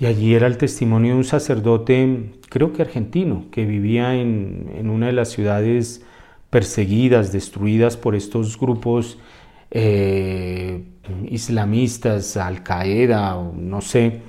Y 0.00 0.06
allí 0.06 0.34
era 0.34 0.46
el 0.46 0.56
testimonio 0.56 1.12
de 1.12 1.18
un 1.18 1.24
sacerdote, 1.24 2.32
creo 2.48 2.72
que 2.72 2.80
argentino, 2.80 3.44
que 3.52 3.66
vivía 3.66 4.14
en, 4.14 4.72
en 4.74 4.88
una 4.88 5.06
de 5.06 5.12
las 5.12 5.28
ciudades 5.28 6.02
perseguidas, 6.48 7.32
destruidas 7.32 7.98
por 7.98 8.14
estos 8.14 8.58
grupos 8.58 9.18
eh, 9.70 10.82
islamistas, 11.28 12.36
Al 12.36 12.62
Qaeda, 12.62 13.40
no 13.54 13.80
sé, 13.82 14.22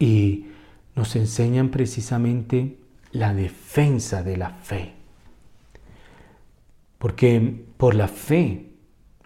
y 0.00 0.46
nos 0.94 1.14
enseñan 1.16 1.70
precisamente 1.70 2.76
la 3.12 3.32
defensa 3.32 4.24
de 4.24 4.36
la 4.36 4.50
fe. 4.50 4.92
Porque 6.98 7.62
por 7.76 7.94
la 7.94 8.08
fe 8.08 8.66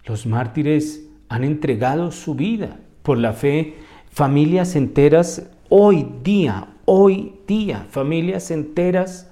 los 0.05 0.25
mártires 0.25 1.05
han 1.27 1.43
entregado 1.43 2.11
su 2.11 2.35
vida. 2.35 2.79
Por 3.03 3.17
la 3.17 3.33
fe 3.33 3.75
familias 4.11 4.75
enteras 4.75 5.43
hoy 5.69 6.07
día, 6.23 6.67
hoy 6.85 7.33
día, 7.47 7.87
familias 7.89 8.51
enteras 8.51 9.27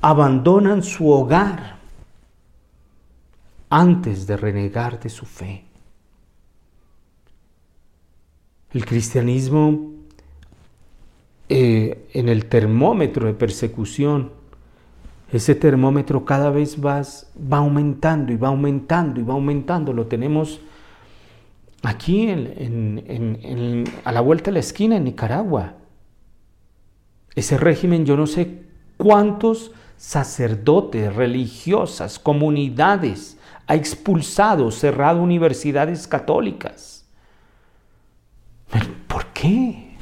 abandonan 0.00 0.82
su 0.82 1.10
hogar 1.10 1.78
antes 3.70 4.26
de 4.26 4.36
renegar 4.36 5.00
de 5.00 5.08
su 5.08 5.26
fe. 5.26 5.64
El 8.72 8.84
cristianismo 8.84 9.92
eh, 11.48 12.06
en 12.12 12.28
el 12.28 12.46
termómetro 12.46 13.26
de 13.26 13.34
persecución, 13.34 14.32
ese 15.32 15.54
termómetro 15.54 16.24
cada 16.24 16.50
vez 16.50 16.84
va, 16.84 17.02
va 17.52 17.58
aumentando 17.58 18.32
y 18.32 18.36
va 18.36 18.48
aumentando 18.48 19.20
y 19.20 19.22
va 19.24 19.34
aumentando. 19.34 19.92
Lo 19.92 20.06
tenemos 20.06 20.60
aquí 21.82 22.28
a 24.04 24.12
la 24.12 24.20
vuelta 24.20 24.46
de 24.46 24.54
la 24.54 24.60
esquina 24.60 24.96
en 24.96 25.04
Nicaragua. 25.04 25.74
Ese 27.34 27.56
régimen, 27.56 28.04
yo 28.04 28.16
no 28.16 28.26
sé 28.26 28.62
cuántos 28.96 29.72
sacerdotes, 29.96 31.14
religiosas, 31.14 32.18
comunidades 32.18 33.38
ha 33.66 33.74
expulsado, 33.74 34.70
cerrado 34.70 35.22
universidades 35.22 36.06
católicas. 36.06 37.06
¿Por 39.06 39.26
qué? 39.26 39.96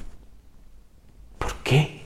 ¿Por 1.38 1.54
qué? 1.56 2.02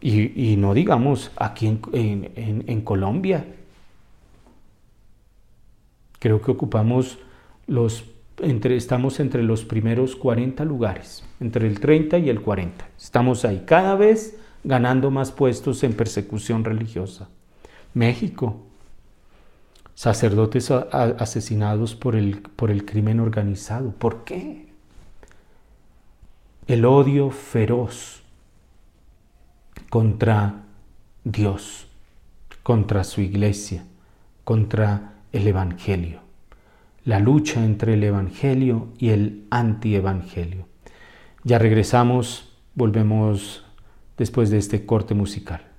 Y, 0.00 0.56
no 0.56 0.74
digamos 0.74 1.30
aquí 1.36 1.78
en, 1.92 2.82
Colombia. 2.82 3.46
Creo 6.18 6.42
que 6.42 6.50
ocupamos 6.50 7.18
los, 7.72 8.04
estamos 8.38 9.18
entre 9.18 9.42
los 9.42 9.64
primeros 9.64 10.14
40 10.14 10.64
lugares, 10.64 11.24
entre 11.40 11.66
el 11.66 11.80
30 11.80 12.18
y 12.18 12.28
el 12.28 12.42
40. 12.42 12.86
Estamos 12.98 13.44
ahí 13.44 13.64
cada 13.66 13.96
vez 13.96 14.36
ganando 14.62 15.10
más 15.10 15.32
puestos 15.32 15.82
en 15.82 15.94
persecución 15.94 16.64
religiosa. 16.64 17.28
México, 17.94 18.60
sacerdotes 19.94 20.70
asesinados 20.70 21.94
por 21.94 22.14
el, 22.14 22.42
por 22.42 22.70
el 22.70 22.84
crimen 22.84 23.20
organizado. 23.20 23.90
¿Por 23.92 24.24
qué? 24.24 24.66
El 26.66 26.84
odio 26.84 27.30
feroz 27.30 28.22
contra 29.88 30.62
Dios, 31.24 31.86
contra 32.62 33.02
su 33.02 33.22
iglesia, 33.22 33.84
contra 34.44 35.14
el 35.32 35.46
Evangelio. 35.46 36.21
La 37.04 37.18
lucha 37.18 37.64
entre 37.64 37.94
el 37.94 38.04
Evangelio 38.04 38.88
y 38.96 39.10
el 39.10 39.46
antievangelio. 39.50 40.68
Ya 41.42 41.58
regresamos, 41.58 42.56
volvemos 42.76 43.64
después 44.16 44.50
de 44.50 44.58
este 44.58 44.86
corte 44.86 45.12
musical. 45.12 45.71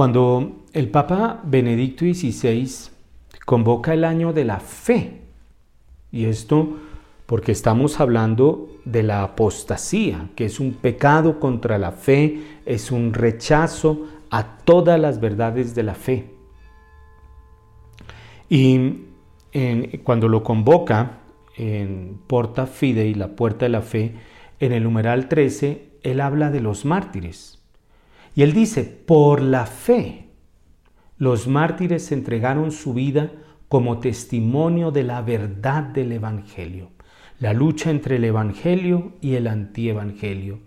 Cuando 0.00 0.64
el 0.72 0.88
Papa 0.88 1.42
Benedicto 1.44 2.06
XVI 2.06 2.66
convoca 3.44 3.92
el 3.92 4.04
año 4.04 4.32
de 4.32 4.46
la 4.46 4.58
fe, 4.58 5.20
y 6.10 6.24
esto 6.24 6.78
porque 7.26 7.52
estamos 7.52 8.00
hablando 8.00 8.70
de 8.86 9.02
la 9.02 9.22
apostasía, 9.22 10.30
que 10.36 10.46
es 10.46 10.58
un 10.58 10.72
pecado 10.72 11.38
contra 11.38 11.76
la 11.76 11.92
fe, 11.92 12.40
es 12.64 12.90
un 12.90 13.12
rechazo 13.12 14.06
a 14.30 14.56
todas 14.64 14.98
las 14.98 15.20
verdades 15.20 15.74
de 15.74 15.82
la 15.82 15.94
fe. 15.94 16.30
Y 18.48 19.02
cuando 20.02 20.28
lo 20.28 20.42
convoca 20.42 21.18
en 21.58 22.18
Porta 22.26 22.64
Fidei, 22.64 23.12
la 23.12 23.36
puerta 23.36 23.66
de 23.66 23.68
la 23.68 23.82
fe, 23.82 24.14
en 24.60 24.72
el 24.72 24.82
numeral 24.82 25.28
13, 25.28 25.90
él 26.02 26.22
habla 26.22 26.50
de 26.50 26.60
los 26.60 26.86
mártires. 26.86 27.59
Y 28.34 28.42
él 28.42 28.52
dice, 28.52 28.84
por 28.84 29.40
la 29.40 29.66
fe, 29.66 30.28
los 31.18 31.48
mártires 31.48 32.12
entregaron 32.12 32.72
su 32.72 32.94
vida 32.94 33.32
como 33.68 33.98
testimonio 33.98 34.90
de 34.90 35.04
la 35.04 35.22
verdad 35.22 35.82
del 35.82 36.12
Evangelio, 36.12 36.90
la 37.38 37.52
lucha 37.52 37.90
entre 37.90 38.16
el 38.16 38.24
Evangelio 38.24 39.12
y 39.20 39.34
el 39.34 39.46
antievangelio. 39.46 40.60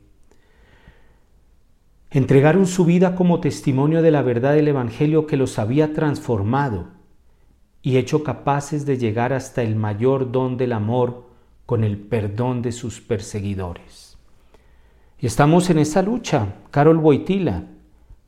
Entregaron 2.11 2.67
su 2.67 2.85
vida 2.85 3.15
como 3.15 3.39
testimonio 3.39 4.03
de 4.03 4.11
la 4.11 4.21
verdad 4.21 4.53
del 4.53 4.67
Evangelio 4.67 5.25
que 5.25 5.35
los 5.35 5.57
había 5.57 5.93
transformado 5.93 6.89
y 7.81 7.97
hecho 7.97 8.23
capaces 8.23 8.85
de 8.85 8.97
llegar 8.97 9.33
hasta 9.33 9.63
el 9.63 9.75
mayor 9.75 10.31
don 10.31 10.55
del 10.55 10.73
amor 10.73 11.27
con 11.65 11.83
el 11.83 11.97
perdón 11.97 12.61
de 12.61 12.71
sus 12.71 13.01
perseguidores. 13.01 14.02
Y 15.23 15.27
estamos 15.27 15.69
en 15.69 15.79
esa 15.79 16.01
lucha, 16.01 16.53
Carol 16.69 16.97
Boitila, 16.97 17.63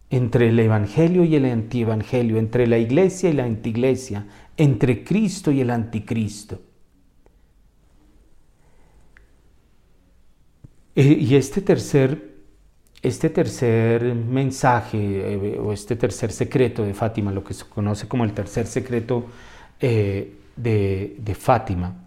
entre 0.09 0.47
el 0.47 0.57
Evangelio 0.57 1.25
y 1.25 1.35
el 1.35 1.43
antievangelio, 1.43 2.37
entre 2.37 2.67
la 2.67 2.77
iglesia 2.77 3.29
y 3.29 3.33
la 3.33 3.43
antiglesia, 3.43 4.25
entre 4.55 5.03
Cristo 5.03 5.51
y 5.51 5.59
el 5.59 5.71
anticristo. 5.71 6.61
Eh, 10.95 11.17
y 11.19 11.35
este 11.35 11.59
tercer, 11.59 12.37
este 13.01 13.29
tercer 13.29 14.15
mensaje 14.15 14.97
eh, 15.33 15.59
o 15.59 15.73
este 15.73 15.97
tercer 15.97 16.31
secreto 16.31 16.85
de 16.85 16.93
Fátima, 16.93 17.33
lo 17.33 17.43
que 17.43 17.53
se 17.53 17.65
conoce 17.65 18.07
como 18.07 18.23
el 18.23 18.31
tercer 18.31 18.67
secreto 18.67 19.25
eh, 19.81 20.33
de, 20.55 21.17
de 21.19 21.35
Fátima, 21.35 22.04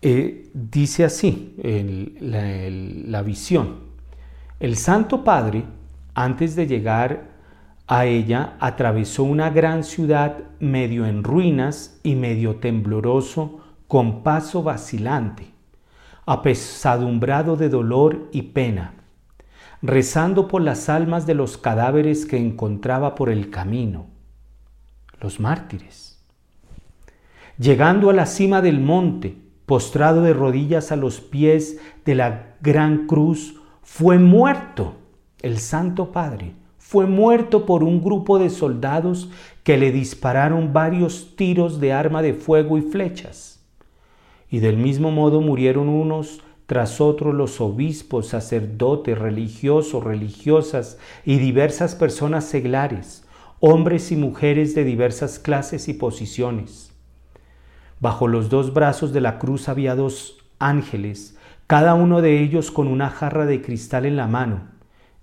eh, 0.00 0.50
dice 0.54 1.04
así 1.04 1.56
la, 2.20 3.22
visión. 3.22 3.88
El 4.60 4.76
Santo 4.76 5.24
Padre, 5.24 5.64
antes 6.14 6.54
de 6.54 6.66
llegar 6.66 7.30
a 7.86 8.06
ella, 8.06 8.56
atravesó 8.60 9.24
una 9.24 9.50
gran 9.50 9.82
ciudad 9.82 10.38
medio 10.60 11.06
en 11.06 11.24
ruinas 11.24 11.98
y 12.02 12.14
medio 12.14 12.56
tembloroso, 12.56 13.60
con 13.88 14.22
paso 14.22 14.62
vacilante, 14.62 15.50
apesadumbrado 16.26 17.56
de 17.56 17.68
dolor 17.68 18.28
y 18.32 18.42
pena, 18.42 18.94
rezando 19.80 20.46
por 20.46 20.60
las 20.62 20.88
almas 20.88 21.26
de 21.26 21.34
los 21.34 21.56
cadáveres 21.56 22.26
que 22.26 22.36
encontraba 22.36 23.14
por 23.14 23.30
el 23.30 23.50
camino, 23.50 24.06
los 25.20 25.40
mártires. 25.40 26.22
Llegando 27.58 28.10
a 28.10 28.12
la 28.12 28.26
cima 28.26 28.60
del 28.60 28.78
monte, 28.78 29.47
postrado 29.68 30.22
de 30.22 30.32
rodillas 30.32 30.92
a 30.92 30.96
los 30.96 31.20
pies 31.20 31.78
de 32.06 32.14
la 32.14 32.56
gran 32.62 33.06
cruz, 33.06 33.60
fue 33.82 34.18
muerto. 34.18 34.94
El 35.42 35.58
Santo 35.58 36.10
Padre 36.10 36.54
fue 36.78 37.04
muerto 37.04 37.66
por 37.66 37.84
un 37.84 38.02
grupo 38.02 38.38
de 38.38 38.48
soldados 38.48 39.30
que 39.64 39.76
le 39.76 39.92
dispararon 39.92 40.72
varios 40.72 41.36
tiros 41.36 41.80
de 41.80 41.92
arma 41.92 42.22
de 42.22 42.32
fuego 42.32 42.78
y 42.78 42.80
flechas. 42.80 43.62
Y 44.48 44.60
del 44.60 44.78
mismo 44.78 45.10
modo 45.10 45.42
murieron 45.42 45.90
unos 45.90 46.40
tras 46.64 46.98
otros 46.98 47.34
los 47.34 47.60
obispos, 47.60 48.28
sacerdotes, 48.28 49.18
religiosos, 49.18 50.02
religiosas 50.02 50.98
y 51.26 51.36
diversas 51.36 51.94
personas 51.94 52.46
seglares, 52.46 53.26
hombres 53.60 54.12
y 54.12 54.16
mujeres 54.16 54.74
de 54.74 54.84
diversas 54.84 55.38
clases 55.38 55.88
y 55.88 55.92
posiciones 55.92 56.87
Bajo 58.00 58.28
los 58.28 58.48
dos 58.48 58.72
brazos 58.72 59.12
de 59.12 59.20
la 59.20 59.38
cruz 59.38 59.68
había 59.68 59.94
dos 59.94 60.38
ángeles, 60.58 61.36
cada 61.66 61.94
uno 61.94 62.22
de 62.22 62.40
ellos 62.40 62.70
con 62.70 62.88
una 62.88 63.10
jarra 63.10 63.44
de 63.44 63.60
cristal 63.60 64.06
en 64.06 64.16
la 64.16 64.26
mano, 64.26 64.62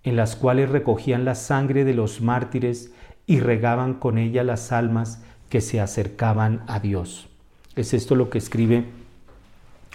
en 0.04 0.16
las 0.16 0.36
cuales 0.36 0.70
recogían 0.70 1.26
la 1.26 1.36
sangre 1.36 1.86
de 1.86 1.94
los 1.94 2.22
mártires 2.22 2.92
y 3.26 3.40
regaban 3.40 3.96
con 3.96 4.18
ella 4.18 4.44
las 4.44 4.72
almas 4.72 5.24
que 5.50 5.62
se 5.62 5.80
acercaban 5.80 6.64
a 6.68 6.80
Dios. 6.80 7.28
Es 7.76 7.94
esto 7.94 8.16
lo 8.16 8.30
que 8.30 8.38
escribe 8.38 8.86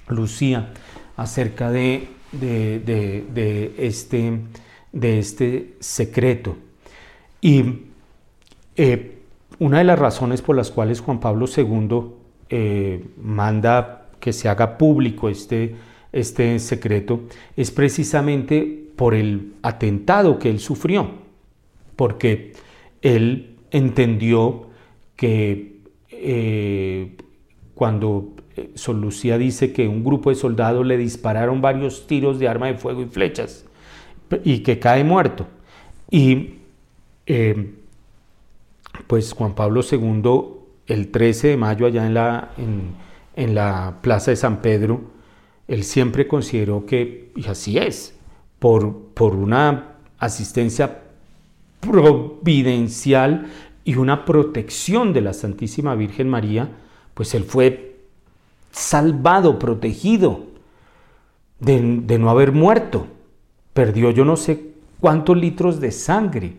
Lucía 0.08 0.72
acerca 1.16 1.70
de, 1.70 2.08
de, 2.32 3.74
este, 3.78 4.40
de 4.92 5.18
este 5.18 5.76
secreto. 5.80 6.56
Y 7.40 7.82
eh, 8.76 9.18
una 9.58 9.78
de 9.78 9.84
las 9.84 9.98
razones 9.98 10.42
por 10.42 10.56
las 10.56 10.70
cuales 10.70 11.00
Juan 11.00 11.20
Pablo 11.20 11.46
II 11.46 12.19
eh, 12.52 13.04
manda 13.22 14.08
que 14.18 14.32
se 14.32 14.48
haga 14.48 14.76
público 14.76 15.28
este, 15.28 15.76
este 16.12 16.58
secreto 16.58 17.20
es 17.56 17.70
precisamente 17.70 18.88
por 18.96 19.14
el 19.14 19.52
atentado 19.62 20.36
que 20.38 20.50
él 20.50 20.58
sufrió, 20.58 21.10
porque 21.94 22.54
él 23.02 23.56
entendió 23.70 24.66
que 25.14 25.76
eh, 26.10 27.16
cuando 27.74 28.34
eh, 28.56 28.72
Sol 28.74 29.00
Lucía 29.00 29.38
dice 29.38 29.72
que 29.72 29.86
un 29.86 30.02
grupo 30.02 30.30
de 30.30 30.36
soldados 30.36 30.84
le 30.84 30.96
dispararon 30.96 31.62
varios 31.62 32.08
tiros 32.08 32.40
de 32.40 32.48
arma 32.48 32.66
de 32.66 32.74
fuego 32.74 33.02
y 33.02 33.06
flechas 33.06 33.64
y 34.42 34.58
que 34.58 34.80
cae 34.80 35.04
muerto. 35.04 35.46
Y 36.10 36.54
pues 39.06 39.32
Juan 39.32 39.54
Pablo 39.54 39.82
II 39.88 40.59
el 40.90 41.08
13 41.08 41.48
de 41.48 41.56
mayo 41.56 41.86
allá 41.86 42.06
en 42.06 42.14
la, 42.14 42.50
en, 43.36 43.54
la 43.54 43.98
Plaza 44.02 44.32
de 44.32 44.36
San 44.36 44.60
Pedro, 44.60 45.00
él 45.68 45.84
siempre 45.84 46.26
consideró 46.26 46.84
que, 46.84 47.30
y 47.36 47.46
así 47.46 47.78
es, 47.78 48.14
por, 48.58 48.98
por 49.14 49.34
una 49.34 49.94
asistencia 50.18 51.02
providencial 51.80 53.46
y 53.84 53.94
una 53.94 54.24
protección 54.24 55.12
de 55.12 55.20
la 55.22 55.32
Santísima 55.32 55.94
Virgen 55.94 56.28
María, 56.28 56.68
pues 57.14 57.34
él 57.34 57.44
fue 57.44 58.00
salvado, 58.72 59.58
protegido 59.58 60.46
de, 61.60 62.00
de, 62.02 62.18
no 62.18 62.30
haber 62.30 62.52
muerto. 62.52 63.06
Perdió 63.72 64.10
yo 64.10 64.24
no 64.24 64.36
sé 64.36 64.72
cuántos 64.98 65.36
litros 65.36 65.80
de 65.80 65.92
sangre 65.92 66.56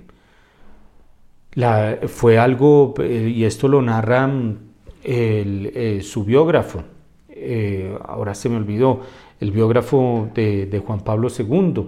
fue 2.08 2.38
algo, 2.38 2.94
eh, 3.00 3.32
y 3.36 3.44
esto 3.44 3.68
lo 3.68 3.82
narra 3.82 4.28
mm, 4.28 4.58
eh, 5.04 6.00
su 6.02 6.24
biógrafo, 6.24 6.84
eh, 7.30 7.98
ahora 8.06 8.34
se 8.36 8.50
me 8.50 8.58
olvidó, 8.58 9.02
el 9.40 9.52
biógrafo 9.52 10.30
de, 10.34 10.82
Juan 10.86 11.02
Pablo 11.02 11.28
II. 11.38 11.88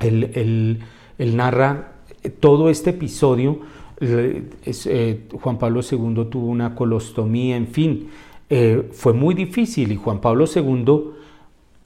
Él, 0.00 0.80
narra 1.18 1.92
todo 2.40 2.70
este 2.70 2.90
episodio. 2.90 3.60
Juan 4.00 5.58
Pablo 5.58 5.80
II 5.82 6.26
tuvo 6.30 6.46
una 6.46 6.74
colostomía, 6.74 7.56
en 7.56 7.66
fin, 7.66 8.08
fue 8.92 9.12
muy 9.12 9.34
difícil 9.34 9.92
y 9.92 9.96
Juan 9.96 10.20
Pablo 10.20 10.46
II 10.46 11.00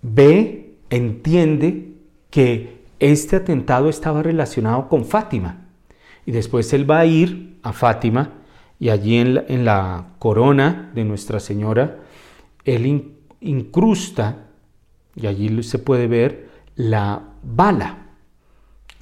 ve, 0.03 0.75
entiende 0.91 1.95
que 2.31 2.83
este 3.01 3.37
atentado 3.37 3.89
estaba 3.89 4.23
relacionado 4.23 4.89
con 4.89 5.05
Fátima 5.05 5.62
y 6.27 6.33
después 6.33 6.73
él 6.73 6.91
va 6.91 7.01
a 7.01 7.07
ir 7.07 7.59
a 7.63 7.73
Fátima 7.73 8.31
y 8.79 8.91
allí 8.91 9.17
en 9.17 9.65
la, 9.65 10.07
corona 10.19 10.91
de 10.95 11.05
Nuestra 11.05 11.39
Señora, 11.39 11.99
él 12.65 13.15
incrusta, 13.41 14.49
y 15.15 15.27
allí 15.27 15.63
se 15.63 15.79
puede 15.79 16.09
ver, 16.09 16.49
la 16.75 17.23
bala 17.43 17.99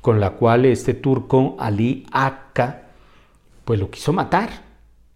con 0.00 0.20
la 0.20 0.30
cual 0.32 0.66
este 0.66 0.94
turco 0.94 1.56
Ali 1.58 2.06
Akka 2.12 2.88
pues 3.64 3.78
lo 3.78 3.90
quiso 3.90 4.12
matar, 4.12 4.50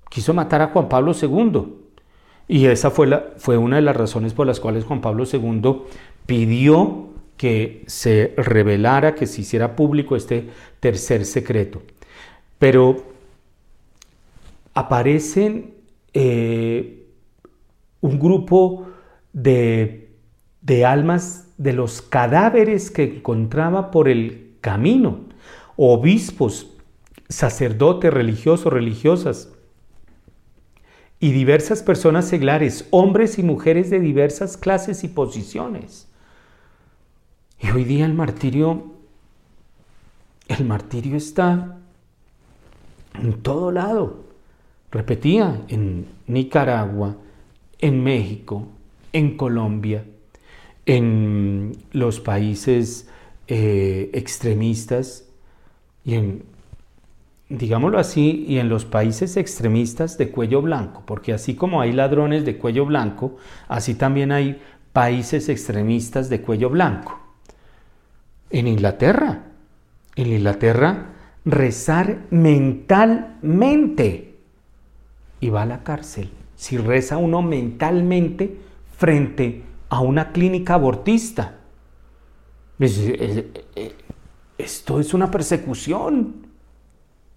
quiso 0.08 0.32
matar 0.32 0.62
a 0.62 0.68
Juan 0.68 0.88
Pablo 0.88 1.12
II. 1.20 1.62
Y 2.46 2.66
esa 2.66 2.90
fue, 2.90 3.34
fue 3.36 3.56
una 3.56 3.76
de 3.76 3.82
las 3.82 3.96
razones 3.96 4.32
por 4.32 4.46
las 4.46 4.60
cuales 4.60 4.84
Juan 4.84 5.00
Pablo 5.00 5.24
II 5.30 5.82
pidió 6.24 7.08
que 7.36 7.82
se 7.86 8.32
revelara, 8.36 9.14
que 9.14 9.26
se 9.26 9.40
hiciera 9.40 9.74
público 9.74 10.14
este 10.14 10.48
tercer 10.80 11.24
secreto. 11.24 11.82
Pero 12.64 12.96
aparecen 14.72 15.74
eh, 16.14 17.06
un 18.00 18.18
grupo 18.18 18.86
de, 19.34 20.08
almas 20.86 21.48
de 21.58 21.74
los 21.74 22.00
cadáveres 22.00 22.90
que 22.90 23.16
encontraba 23.16 23.90
por 23.90 24.08
el 24.08 24.54
camino. 24.62 25.26
Obispos, 25.76 26.70
sacerdotes, 27.28 28.10
religiosos, 28.10 28.72
religiosas 28.72 29.52
y 31.20 31.32
diversas 31.32 31.82
personas 31.82 32.26
seglares, 32.26 32.88
hombres 32.92 33.38
y 33.38 33.42
mujeres 33.42 33.90
de 33.90 34.00
diversas 34.00 34.56
clases 34.56 35.04
y 35.04 35.08
posiciones. 35.08 36.08
Y 37.60 37.68
hoy 37.72 37.84
día 37.84 38.06
el 38.06 38.14
martirio, 38.14 38.94
el 40.48 40.64
martirio 40.64 41.18
está 41.18 41.82
en 43.14 43.42
todo 43.42 43.70
lado. 43.72 44.24
Repetía, 44.90 45.62
en 45.68 46.06
Nicaragua, 46.26 47.16
en 47.78 48.02
México, 48.02 48.68
en 49.12 49.36
Colombia, 49.36 50.04
en 50.86 51.72
los 51.92 52.20
países 52.20 53.08
eh, 53.48 54.10
extremistas 54.12 55.28
y 56.04 56.14
en, 56.14 56.44
digámoslo 57.48 57.98
así, 57.98 58.44
y 58.46 58.58
en 58.58 58.68
los 58.68 58.84
países 58.84 59.36
extremistas 59.36 60.18
de 60.18 60.30
cuello 60.30 60.62
blanco, 60.62 61.02
porque 61.06 61.32
así 61.32 61.54
como 61.54 61.80
hay 61.80 61.92
ladrones 61.92 62.44
de 62.44 62.56
cuello 62.58 62.86
blanco, 62.86 63.36
así 63.68 63.94
también 63.94 64.32
hay 64.32 64.60
países 64.92 65.48
extremistas 65.48 66.28
de 66.28 66.40
cuello 66.40 66.70
blanco. 66.70 67.20
En 68.50 68.68
Inglaterra, 68.68 69.44
en 70.14 70.26
Inglaterra, 70.28 71.13
rezar 71.44 72.26
mentalmente 72.30 74.34
y 75.40 75.50
va 75.50 75.62
a 75.62 75.66
la 75.66 75.82
cárcel. 75.82 76.30
Si 76.56 76.78
reza 76.78 77.18
uno 77.18 77.42
mentalmente 77.42 78.58
frente 78.96 79.62
a 79.88 80.00
una 80.00 80.32
clínica 80.32 80.74
abortista. 80.74 81.56
Esto 84.56 85.00
es 85.00 85.14
una 85.14 85.30
persecución. 85.30 86.46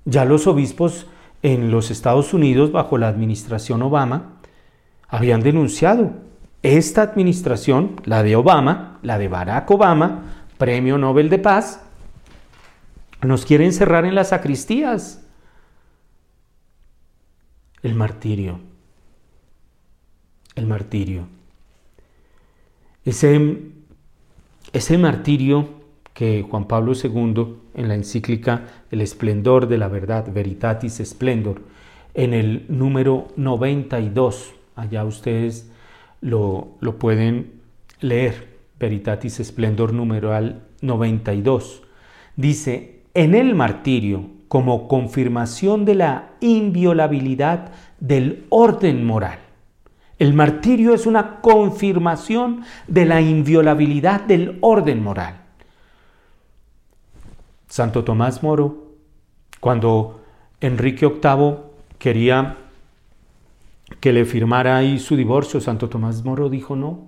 Ya 0.05 0.25
los 0.25 0.47
obispos 0.47 1.07
en 1.43 1.69
los 1.69 1.91
Estados 1.91 2.33
Unidos, 2.33 2.71
bajo 2.71 2.97
la 2.97 3.09
administración 3.09 3.81
Obama, 3.81 4.37
habían 5.07 5.41
denunciado. 5.41 6.11
Esta 6.63 7.01
administración, 7.01 8.01
la 8.05 8.23
de 8.23 8.35
Obama, 8.35 8.99
la 9.03 9.17
de 9.17 9.27
Barack 9.27 9.69
Obama, 9.69 10.45
Premio 10.57 10.97
Nobel 10.97 11.29
de 11.29 11.39
Paz, 11.39 11.86
nos 13.21 13.45
quiere 13.45 13.65
encerrar 13.65 14.05
en 14.05 14.15
las 14.15 14.29
sacristías. 14.29 15.25
El 17.81 17.95
martirio. 17.95 18.59
El 20.55 20.67
martirio. 20.67 21.27
Ese, 23.05 23.59
ese 24.73 24.97
martirio 24.97 25.77
que 26.13 26.43
Juan 26.49 26.67
Pablo 26.67 26.93
II 26.93 27.55
en 27.75 27.87
la 27.87 27.95
encíclica 27.95 28.63
El 28.91 29.01
esplendor 29.01 29.67
de 29.67 29.77
la 29.77 29.87
verdad, 29.87 30.33
Veritatis 30.33 31.01
Splendor, 31.05 31.61
en 32.15 32.33
el 32.33 32.65
número 32.69 33.27
92, 33.35 34.53
allá 34.75 35.05
ustedes 35.05 35.71
lo, 36.21 36.69
lo 36.79 36.97
pueden 36.97 37.61
leer, 38.01 38.57
Veritatis 38.79 39.35
Splendor 39.43 39.93
numeral 39.93 40.63
92, 40.81 41.83
dice, 42.35 42.96
en 43.17 43.33
el 43.33 43.55
martirio, 43.55 44.29
como 44.47 44.87
confirmación 44.87 45.85
de 45.85 45.95
la 45.95 46.29
inviolabilidad 46.39 47.71
del 47.99 48.45
orden 48.49 49.07
moral, 49.07 49.39
el 50.19 50.35
martirio 50.35 50.93
es 50.93 51.07
una 51.07 51.41
confirmación 51.41 52.61
de 52.87 53.05
la 53.05 53.19
inviolabilidad 53.19 54.21
del 54.21 54.59
orden 54.61 55.01
moral. 55.01 55.41
Santo 57.67 58.03
Tomás 58.03 58.43
Moro, 58.43 58.93
cuando 59.61 60.21
Enrique 60.61 61.07
VIII 61.07 61.55
quería 61.97 62.57
que 63.99 64.13
le 64.13 64.25
firmara 64.25 64.77
ahí 64.77 64.99
su 64.99 65.15
divorcio, 65.15 65.59
Santo 65.59 65.89
Tomás 65.89 66.23
Moro 66.23 66.49
dijo 66.49 66.75
no. 66.75 67.07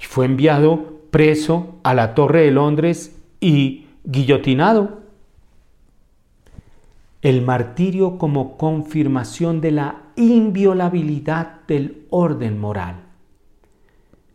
Y 0.00 0.04
fue 0.04 0.24
enviado 0.24 1.02
preso 1.10 1.76
a 1.82 1.92
la 1.92 2.14
Torre 2.14 2.44
de 2.44 2.50
Londres 2.50 3.14
y 3.38 3.81
guillotinado 4.04 5.02
el 7.22 7.42
martirio 7.42 8.18
como 8.18 8.56
confirmación 8.56 9.60
de 9.60 9.70
la 9.70 10.02
inviolabilidad 10.16 11.60
del 11.68 12.06
orden 12.10 12.58
moral. 12.58 12.96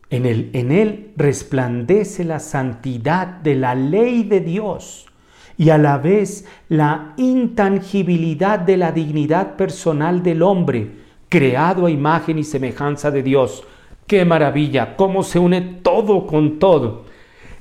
En 0.10 0.26
él, 0.26 0.50
en 0.54 0.72
él 0.72 1.12
resplandece 1.18 2.24
la 2.24 2.40
santidad 2.40 3.28
de 3.28 3.56
la 3.56 3.76
ley 3.76 4.24
de 4.24 4.40
Dios 4.40 5.06
y 5.58 5.70
a 5.70 5.78
la 5.78 5.98
vez 5.98 6.46
la 6.70 7.14
intangibilidad 7.18 8.58
de 8.60 8.78
la 8.78 8.94
dignidad 8.94 9.58
personal 9.58 10.24
del 10.24 10.42
hombre, 10.42 10.92
creado 11.28 11.88
a 11.88 11.92
imagen 11.92 12.40
y 12.40 12.46
semejanza 12.46 13.12
de 13.12 13.22
Dios. 13.22 13.66
¡Qué 14.06 14.24
maravilla! 14.24 14.96
¿Cómo 14.96 15.24
se 15.24 15.40
une 15.40 15.60
todo 15.62 16.26
con 16.26 16.58
todo? 16.58 17.07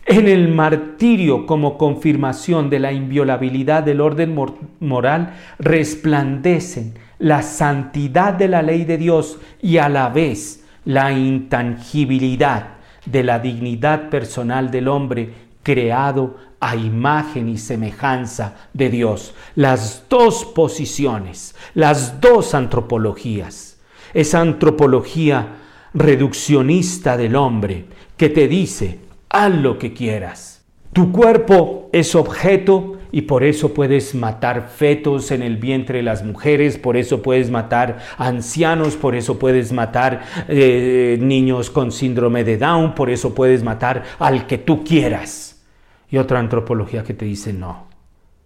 En 0.06 0.28
el 0.28 0.48
martirio 0.48 1.46
como 1.46 1.76
confirmación 1.76 2.70
de 2.70 2.78
la 2.78 2.92
inviolabilidad 2.92 3.82
del 3.82 4.00
orden 4.00 4.36
moral 4.80 5.34
resplandecen 5.58 6.94
la 7.18 7.42
santidad 7.42 8.32
de 8.34 8.48
la 8.48 8.62
ley 8.62 8.84
de 8.84 8.98
Dios 8.98 9.38
y 9.60 9.78
a 9.78 9.88
la 9.88 10.08
vez 10.08 10.64
la 10.84 11.12
intangibilidad 11.12 12.74
de 13.04 13.24
la 13.24 13.40
dignidad 13.40 14.08
personal 14.08 14.70
del 14.70 14.88
hombre 14.88 15.32
creado 15.64 16.36
a 16.60 16.76
imagen 16.76 17.48
y 17.48 17.58
semejanza 17.58 18.54
de 18.72 18.90
Dios. 18.90 19.34
Las 19.56 20.04
dos 20.08 20.44
posiciones, 20.44 21.56
las 21.74 22.20
dos 22.20 22.54
antropologías. 22.54 23.78
Esa 24.14 24.40
antropología 24.40 25.56
reduccionista 25.92 27.16
del 27.16 27.34
hombre 27.34 27.86
que 28.16 28.28
te 28.28 28.46
dice 28.46 29.05
haz 29.36 29.54
lo 29.54 29.78
que 29.78 29.92
quieras. 29.92 30.64
Tu 30.92 31.12
cuerpo 31.12 31.90
es 31.92 32.14
objeto 32.14 32.98
y 33.12 33.22
por 33.22 33.44
eso 33.44 33.74
puedes 33.74 34.14
matar 34.14 34.68
fetos 34.68 35.30
en 35.30 35.42
el 35.42 35.58
vientre 35.58 35.98
de 35.98 36.02
las 36.02 36.24
mujeres, 36.24 36.78
por 36.78 36.96
eso 36.96 37.20
puedes 37.20 37.50
matar 37.50 37.98
ancianos, 38.16 38.96
por 38.96 39.14
eso 39.14 39.38
puedes 39.38 39.72
matar 39.72 40.22
eh, 40.48 41.18
niños 41.20 41.70
con 41.70 41.92
síndrome 41.92 42.44
de 42.44 42.56
Down, 42.56 42.94
por 42.94 43.10
eso 43.10 43.34
puedes 43.34 43.62
matar 43.62 44.04
al 44.18 44.46
que 44.46 44.58
tú 44.58 44.84
quieras. 44.84 45.62
Y 46.08 46.16
otra 46.16 46.38
antropología 46.38 47.04
que 47.04 47.14
te 47.14 47.26
dice 47.26 47.52
no, 47.52 47.88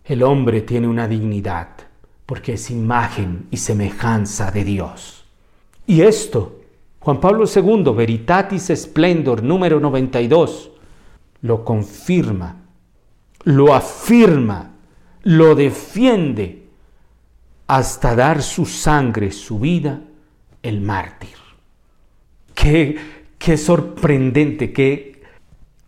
el 0.04 0.22
hombre 0.24 0.62
tiene 0.62 0.88
una 0.88 1.06
dignidad 1.06 1.68
porque 2.26 2.54
es 2.54 2.70
imagen 2.70 3.46
y 3.50 3.58
semejanza 3.58 4.50
de 4.50 4.64
Dios. 4.64 5.24
Y 5.86 6.02
esto 6.02 6.60
Juan 7.02 7.18
Pablo 7.18 7.46
II, 7.46 7.94
Veritatis 7.96 8.70
Splendor, 8.74 9.42
número 9.42 9.80
92, 9.80 10.69
lo 11.42 11.64
confirma, 11.64 12.56
lo 13.44 13.74
afirma, 13.74 14.72
lo 15.22 15.54
defiende 15.54 16.68
hasta 17.66 18.14
dar 18.14 18.42
su 18.42 18.66
sangre, 18.66 19.30
su 19.30 19.58
vida, 19.58 20.00
el 20.62 20.80
mártir. 20.80 21.36
Qué, 22.54 22.98
qué 23.38 23.56
sorprendente, 23.56 24.72
que 24.72 25.22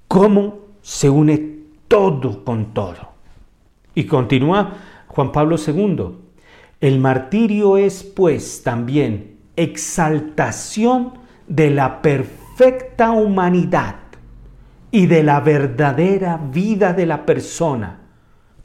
cómo 0.09 0.59
se 0.81 1.11
une 1.11 1.59
todo 1.89 2.45
con 2.45 2.73
todo. 2.73 3.13
Y 3.95 4.05
continúa 4.05 4.77
Juan 5.09 5.33
Pablo 5.33 5.57
II. 5.57 6.17
El 6.81 6.99
martirio 6.99 7.77
es 7.77 8.03
pues 8.03 8.63
también 8.63 9.37
exaltación 9.57 11.15
de 11.47 11.71
la 11.71 12.01
perfecta 12.01 13.11
humanidad 13.11 14.02
y 14.93 15.07
de 15.07 15.25
la 15.25 15.41
verdadera 15.41 16.37
vida 16.37 16.93
de 16.93 17.07
la 17.07 17.27
persona, 17.27 17.99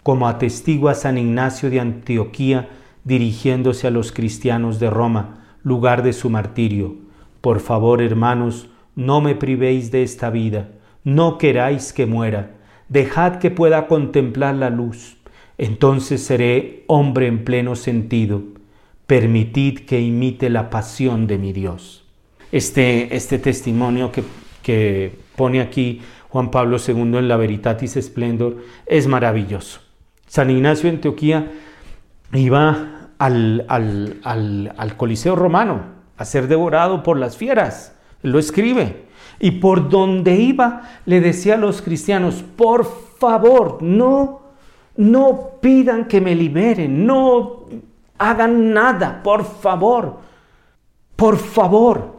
como 0.03 0.27
atestigua 0.27 0.93
San 0.93 1.17
Ignacio 1.17 1.71
de 1.71 1.79
Antioquía 1.79 2.69
dirigiéndose 3.03 3.87
a 3.87 3.91
los 3.91 4.11
cristianos 4.11 4.79
de 4.79 4.91
Roma, 4.91 5.45
lugar 5.63 6.03
de 6.03 6.13
su 6.13 6.29
martirio. 6.29 6.95
Por 7.41 7.59
favor, 7.59 8.03
hermanos, 8.03 8.69
no 8.95 9.21
me 9.21 9.33
privéis 9.33 9.89
de 9.89 10.03
esta 10.03 10.29
vida, 10.29 10.69
no 11.03 11.39
queráis 11.39 11.91
que 11.93 12.05
muera, 12.05 12.51
dejad 12.89 13.37
que 13.37 13.49
pueda 13.49 13.87
contemplar 13.87 14.53
la 14.53 14.69
luz, 14.69 15.17
entonces 15.57 16.21
seré 16.21 16.83
hombre 16.87 17.25
en 17.25 17.43
pleno 17.43 17.75
sentido 17.75 18.43
permitid 19.07 19.79
que 19.79 20.01
imite 20.01 20.49
la 20.49 20.69
pasión 20.69 21.25
de 21.25 21.37
mi 21.37 21.53
Dios. 21.53 22.03
Este, 22.51 23.15
este 23.15 23.39
testimonio 23.39 24.11
que, 24.11 24.23
que 24.61 25.13
pone 25.35 25.61
aquí 25.61 26.01
Juan 26.29 26.51
Pablo 26.51 26.77
II 26.85 27.17
en 27.17 27.27
la 27.27 27.37
Veritatis 27.37 27.97
Splendor 28.01 28.57
es 28.85 29.07
maravilloso. 29.07 29.79
San 30.27 30.49
Ignacio 30.49 30.89
de 30.89 30.97
Antioquía 30.97 31.51
iba 32.33 33.11
al, 33.17 33.65
al, 33.69 34.97
Coliseo 34.97 35.35
romano 35.35 35.81
a 36.17 36.25
ser 36.25 36.47
devorado 36.47 37.03
por 37.03 37.17
las 37.17 37.37
fieras. 37.37 37.95
lo 38.21 38.39
escribe. 38.39 39.07
Y 39.39 39.51
por 39.51 39.89
donde 39.89 40.35
iba 40.35 40.81
le 41.05 41.21
decía 41.21 41.55
a 41.55 41.57
los 41.57 41.81
cristianos, 41.81 42.43
por 42.55 42.85
favor, 43.19 43.81
no, 43.81 44.41
no 44.95 45.51
pidan 45.61 46.05
que 46.05 46.19
me 46.21 46.35
liberen, 46.35 47.05
no 47.05 47.65
hagan 48.17 48.73
nada, 48.73 49.21
por 49.23 49.45
favor, 49.45 50.19
por 51.15 51.37
favor, 51.37 52.15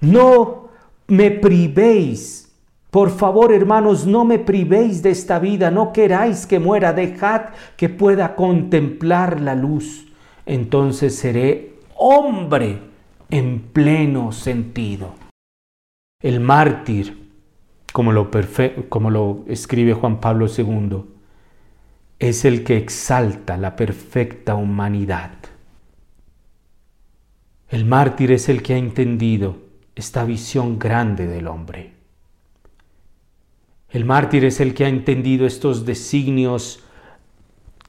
no 0.00 0.68
me 1.08 1.30
privéis. 1.30 2.47
Por 2.90 3.10
favor, 3.10 3.52
hermanos, 3.52 4.06
no 4.06 4.24
me 4.24 4.38
privéis 4.38 5.02
de 5.02 5.10
esta 5.10 5.38
vida, 5.38 5.70
no 5.70 5.92
queráis 5.92 6.46
que 6.46 6.58
muera, 6.58 6.94
dejad 6.94 7.50
que 7.76 7.90
pueda 7.90 8.34
contemplar 8.34 9.40
la 9.40 9.54
luz. 9.54 10.06
Entonces 10.46 11.14
seré 11.14 11.74
hombre 11.96 12.80
en 13.30 13.60
pleno 13.60 14.32
sentido. 14.32 15.14
El 16.22 16.40
mártir, 16.40 17.28
como 17.92 18.12
lo, 18.12 18.30
como 18.88 19.10
lo 19.10 19.44
escribe 19.46 19.92
Juan 19.92 20.18
Pablo 20.18 20.46
II, 20.46 21.04
es 22.18 22.44
el 22.46 22.64
que 22.64 22.78
exalta 22.78 23.58
la 23.58 23.76
perfecta 23.76 24.54
humanidad. 24.54 25.32
El 27.68 27.84
mártir 27.84 28.32
es 28.32 28.48
el 28.48 28.62
que 28.62 28.74
ha 28.74 28.78
entendido 28.78 29.58
esta 29.94 30.24
visión 30.24 30.78
grande 30.78 31.26
del 31.26 31.46
hombre. 31.46 31.97
El 33.90 34.04
mártir 34.04 34.44
es 34.44 34.60
el 34.60 34.74
que 34.74 34.84
ha 34.84 34.88
entendido 34.88 35.46
estos 35.46 35.86
designios 35.86 36.82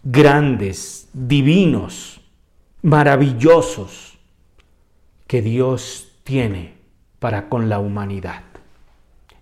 grandes, 0.04 1.10
divinos, 1.14 2.22
maravillosos 2.82 4.18
que 5.28 5.42
Dios 5.42 6.14
tiene 6.24 6.76
para 7.20 7.50
con 7.50 7.68
la 7.68 7.80
humanidad. 7.80 8.44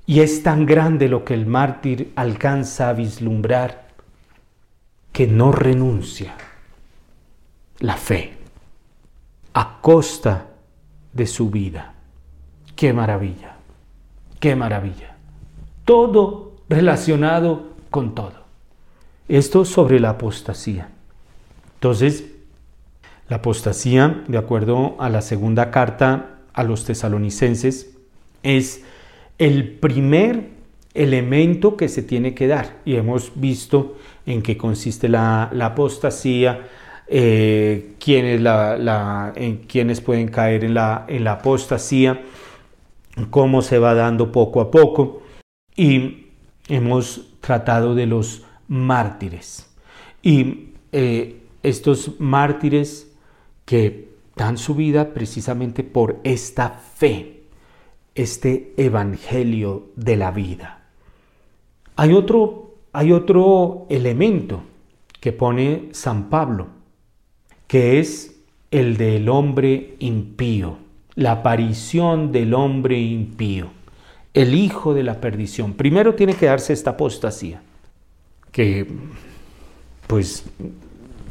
Y 0.07 0.21
es 0.21 0.41
tan 0.41 0.65
grande 0.65 1.09
lo 1.09 1.23
que 1.23 1.33
el 1.33 1.45
mártir 1.45 2.11
alcanza 2.15 2.89
a 2.89 2.93
vislumbrar 2.93 3.89
que 5.11 5.27
no 5.27 5.51
renuncia 5.51 6.35
la 7.79 7.97
fe 7.97 8.33
a 9.53 9.79
costa 9.81 10.47
de 11.13 11.27
su 11.27 11.49
vida. 11.49 11.93
Qué 12.75 12.93
maravilla, 12.93 13.57
qué 14.39 14.55
maravilla. 14.55 15.15
Todo 15.83 16.46
relacionado 16.69 17.73
con 17.89 18.15
todo. 18.15 18.45
Esto 19.27 19.65
sobre 19.65 19.99
la 19.99 20.11
apostasía. 20.11 20.89
Entonces, 21.75 22.25
la 23.29 23.37
apostasía, 23.37 24.23
de 24.27 24.37
acuerdo 24.37 24.95
a 24.99 25.09
la 25.09 25.21
segunda 25.21 25.69
carta 25.69 26.39
a 26.53 26.63
los 26.63 26.85
tesalonicenses, 26.85 27.97
es 28.41 28.83
el 29.37 29.73
primer 29.73 30.49
elemento 30.93 31.77
que 31.77 31.89
se 31.89 32.01
tiene 32.01 32.33
que 32.33 32.47
dar. 32.47 32.77
Y 32.85 32.95
hemos 32.95 33.33
visto 33.35 33.97
en 34.25 34.41
qué 34.41 34.57
consiste 34.57 35.09
la, 35.09 35.43
apostasía, 35.61 36.67
eh, 37.07 37.95
quiénes, 37.99 38.41
en 39.35 39.57
quiénes 39.67 40.01
pueden 40.01 40.29
caer 40.29 40.63
en 40.63 40.73
la, 40.73 41.05
en 41.07 41.23
la 41.23 41.33
apostasía, 41.33 42.21
cómo 43.29 43.61
se 43.61 43.77
va 43.77 43.93
dando 43.93 44.31
poco 44.31 44.61
a 44.61 44.71
poco. 44.71 45.21
Y 45.75 46.26
hemos 46.67 47.27
tratado 47.41 47.95
de 47.95 48.05
los 48.05 48.43
mártires. 48.67 49.69
Y 50.21 50.69
eh, 50.91 51.41
estos 51.63 52.19
mártires 52.19 53.11
que 53.65 54.09
dan 54.35 54.57
su 54.57 54.75
vida 54.75 55.13
precisamente 55.13 55.83
por 55.83 56.19
esta 56.23 56.69
fe, 56.69 57.43
este 58.15 58.73
evangelio 58.77 59.89
de 59.95 60.15
la 60.15 60.31
vida. 60.31 60.83
Hay 61.95 62.13
otro, 62.13 62.75
hay 62.93 63.11
otro 63.11 63.85
elemento 63.89 64.61
que 65.19 65.33
pone 65.33 65.89
San 65.91 66.29
Pablo, 66.29 66.67
que 67.67 67.99
es 67.99 68.39
el 68.71 68.97
del 68.97 69.29
hombre 69.29 69.95
impío, 69.99 70.77
la 71.15 71.31
aparición 71.33 72.31
del 72.31 72.53
hombre 72.53 72.99
impío 72.99 73.76
el 74.37 74.53
hijo 74.53 74.93
de 74.93 75.01
la 75.01 75.19
perdición. 75.19 75.73
Primero 75.73 76.13
tiene 76.13 76.35
que 76.35 76.45
darse 76.45 76.71
esta 76.71 76.91
apostasía, 76.91 77.63
que 78.51 78.85
pues 80.05 80.45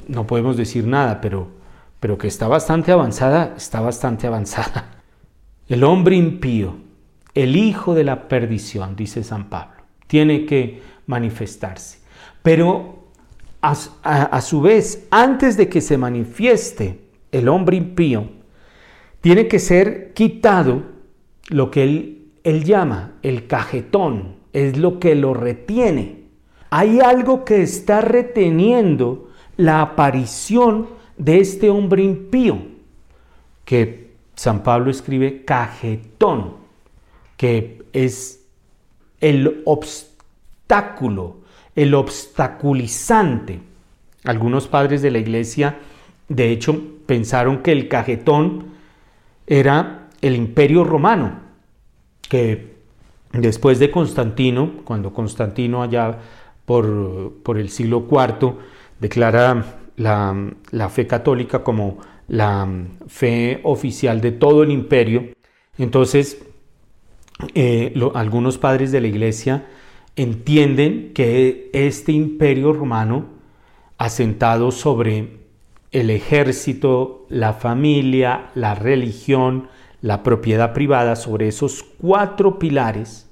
no 0.09 0.27
podemos 0.27 0.57
decir 0.57 0.85
nada, 0.89 1.21
pero, 1.21 1.47
pero 2.01 2.19
que 2.19 2.27
está 2.27 2.49
bastante 2.49 2.91
avanzada, 2.91 3.55
está 3.57 3.81
bastante 3.81 4.27
avanzada. 4.27 4.97
El 5.69 5.85
hombre 5.85 6.17
impío, 6.17 6.79
el 7.35 7.55
hijo 7.55 7.95
de 7.95 8.03
la 8.03 8.27
perdición, 8.27 8.97
dice 8.97 9.23
San 9.23 9.51
Pablo, 9.51 9.83
tiene 10.09 10.45
que 10.45 10.83
manifestarse. 11.07 12.01
Pero 12.43 13.05
a, 13.63 13.71
a 13.73 14.41
su 14.41 14.61
vez, 14.61 15.07
antes 15.13 15.57
de 15.57 15.69
que 15.69 15.81
se 15.81 15.97
manifieste 15.97 17.03
el 17.31 17.49
hombre 17.49 17.77
impío, 17.77 18.31
tiene 19.21 19.47
que 19.47 19.61
ser 19.61 20.13
quitado 20.13 20.83
lo 21.51 21.71
que 21.71 21.85
él 21.85 22.16
él 22.47 22.63
llama 22.63 23.15
el 23.23 23.49
cajetón, 23.49 24.37
es 24.53 24.79
lo 24.79 25.01
que 25.01 25.17
lo 25.17 25.35
retiene. 25.35 26.27
Hay 26.71 27.01
algo 27.01 27.45
que 27.45 27.61
está 27.61 28.01
reteniendo 28.01 29.31
la 29.57 29.81
aparición 29.83 30.87
de 31.19 31.41
este 31.41 31.71
hombre 31.71 32.05
impío, 32.05 32.59
que 33.65 34.13
San 34.37 34.63
Pablo 34.63 34.93
escribe 34.93 35.45
cajetón, 35.45 36.55
que 37.37 37.83
es 37.93 38.47
el 39.21 39.63
obstáculo, 39.65 41.39
el 41.75 41.95
obstaculizante. 41.95 43.59
Algunos 44.23 44.69
padres 44.69 45.03
de 45.03 45.11
la 45.11 45.19
iglesia, 45.19 45.81
de 46.29 46.53
hecho, 46.53 46.81
pensaron 47.07 47.65
que 47.65 47.73
el 47.73 47.89
cajetón 47.89 48.67
era 49.49 50.11
el 50.21 50.37
imperio 50.37 50.85
romano, 50.85 51.46
que 52.29 52.77
después 53.33 53.79
de 53.79 53.91
Constantino, 53.91 54.83
cuando 54.85 55.13
Constantino 55.13 55.83
allá 55.83 56.19
por, 56.65 57.35
por 57.43 57.59
el 57.59 57.69
siglo 57.71 58.07
IV 58.11 58.55
declara 59.01 59.79
la, 59.97 60.89
fe 60.89 61.07
católica 61.07 61.63
como 61.63 61.99
la 62.29 62.69
fe 63.07 63.61
oficial 63.63 64.21
de 64.21 64.33
todo 64.33 64.63
el 64.63 64.71
imperio, 64.71 65.29
entonces 65.79 66.43
eh, 67.55 67.95
algunos 68.15 68.59
padres 68.59 68.93
de 68.93 69.01
la 69.01 69.09
iglesia 69.09 69.67
entienden 70.17 71.13
que 71.13 71.71
este 71.73 72.13
imperio 72.13 72.73
romano 72.73 73.27
asentado 73.99 74.71
sobre 74.71 75.39
el 75.93 76.11
ejército, 76.11 77.27
la 77.29 77.53
familia, 77.53 78.51
la 78.55 78.75
religión, 78.75 79.69
la 80.03 80.23
propiedad 80.23 80.73
privada 80.73 81.17
sobre 81.17 81.49
esos 81.49 81.83
cuatro 81.83 82.59
pilares. 82.59 83.29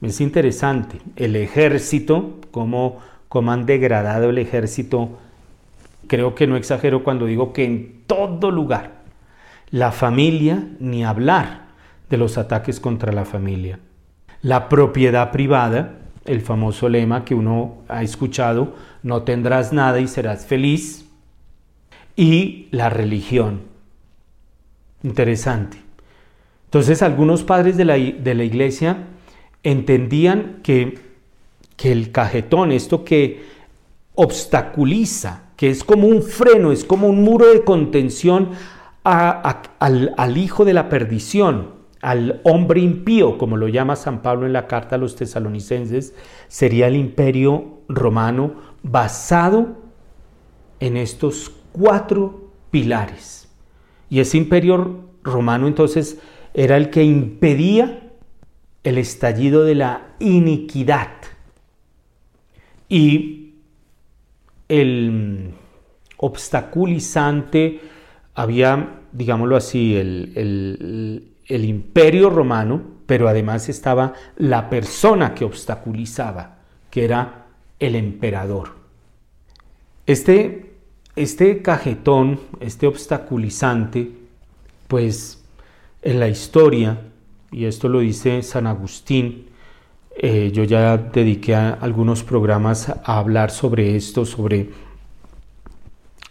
Es 0.00 0.20
interesante, 0.20 1.00
el 1.16 1.36
ejército, 1.36 2.40
cómo, 2.50 2.98
cómo 3.28 3.52
han 3.52 3.66
degradado 3.66 4.30
el 4.30 4.38
ejército, 4.38 5.18
creo 6.06 6.34
que 6.34 6.46
no 6.46 6.56
exagero 6.56 7.02
cuando 7.02 7.26
digo 7.26 7.52
que 7.52 7.64
en 7.64 8.02
todo 8.06 8.50
lugar, 8.50 9.02
la 9.70 9.92
familia, 9.92 10.68
ni 10.78 11.04
hablar 11.04 11.66
de 12.08 12.16
los 12.16 12.38
ataques 12.38 12.80
contra 12.80 13.12
la 13.12 13.24
familia. 13.24 13.80
La 14.42 14.68
propiedad 14.68 15.32
privada, 15.32 15.98
el 16.24 16.40
famoso 16.40 16.88
lema 16.88 17.24
que 17.24 17.34
uno 17.34 17.78
ha 17.88 18.02
escuchado, 18.02 18.74
no 19.02 19.22
tendrás 19.22 19.72
nada 19.72 19.98
y 20.00 20.08
serás 20.08 20.46
feliz. 20.46 21.08
Y 22.16 22.68
la 22.70 22.88
religión. 22.88 23.62
Interesante. 25.02 25.85
Entonces 26.66 27.02
algunos 27.02 27.42
padres 27.42 27.76
de 27.76 27.84
la, 27.84 27.96
iglesia 27.96 29.06
entendían 29.62 30.60
que, 30.62 30.98
que 31.76 31.92
el 31.92 32.12
cajetón, 32.12 32.72
esto 32.72 33.04
que 33.04 33.44
obstaculiza, 34.14 35.44
que 35.56 35.70
es 35.70 35.84
como 35.84 36.06
un 36.08 36.22
freno, 36.22 36.72
es 36.72 36.84
como 36.84 37.08
un 37.08 37.22
muro 37.22 37.46
de 37.52 37.64
contención 37.64 38.50
al, 39.04 40.14
al, 40.16 40.36
hijo 40.36 40.64
de 40.64 40.74
la 40.74 40.88
perdición, 40.88 41.76
al 42.02 42.40
hombre 42.44 42.80
impío, 42.80 43.38
como 43.38 43.56
lo 43.56 43.68
llama 43.68 43.96
San 43.96 44.20
Pablo 44.20 44.46
en 44.46 44.52
la 44.52 44.66
carta 44.66 44.96
a 44.96 44.98
los 44.98 45.16
tesalonicenses, 45.16 46.14
sería 46.48 46.88
el 46.88 46.96
imperio 46.96 47.80
romano 47.88 48.54
basado 48.82 49.76
en 50.80 50.96
estos 50.96 51.52
cuatro 51.72 52.50
pilares. 52.70 53.48
Y 54.10 54.20
ese 54.20 54.38
imperio 54.38 55.06
romano 55.22 55.66
entonces 55.66 56.18
era 56.56 56.78
el 56.78 56.88
que 56.88 57.04
impedía 57.04 58.02
el 58.82 58.96
estallido 58.96 59.62
de 59.62 59.74
la 59.74 60.14
iniquidad. 60.20 61.10
Y 62.88 63.56
el 64.66 65.50
obstaculizante 66.16 67.80
había, 68.34 69.00
digámoslo 69.12 69.54
así, 69.54 69.96
el, 69.96 71.30
el 71.46 71.64
imperio 71.66 72.30
romano, 72.30 72.82
pero 73.04 73.28
además 73.28 73.68
estaba 73.68 74.14
la 74.38 74.70
persona 74.70 75.34
que 75.34 75.44
obstaculizaba, 75.44 76.56
que 76.90 77.04
era 77.04 77.48
el 77.78 77.94
emperador. 77.96 78.76
Este, 80.06 80.72
este 81.16 81.60
cajetón, 81.60 82.40
este 82.60 82.86
obstaculizante, 82.86 84.10
pues 84.88 85.45
en 86.06 86.20
la 86.20 86.28
historia, 86.28 87.00
y 87.50 87.64
esto 87.64 87.88
lo 87.88 87.98
dice 87.98 88.40
San 88.44 88.68
Agustín, 88.68 89.46
eh, 90.16 90.52
yo 90.54 90.62
ya 90.62 90.96
dediqué 90.96 91.56
algunos 91.56 92.22
programas 92.22 92.88
a 92.88 93.18
hablar 93.18 93.50
sobre 93.50 93.96
esto, 93.96 94.24
sobre 94.24 94.70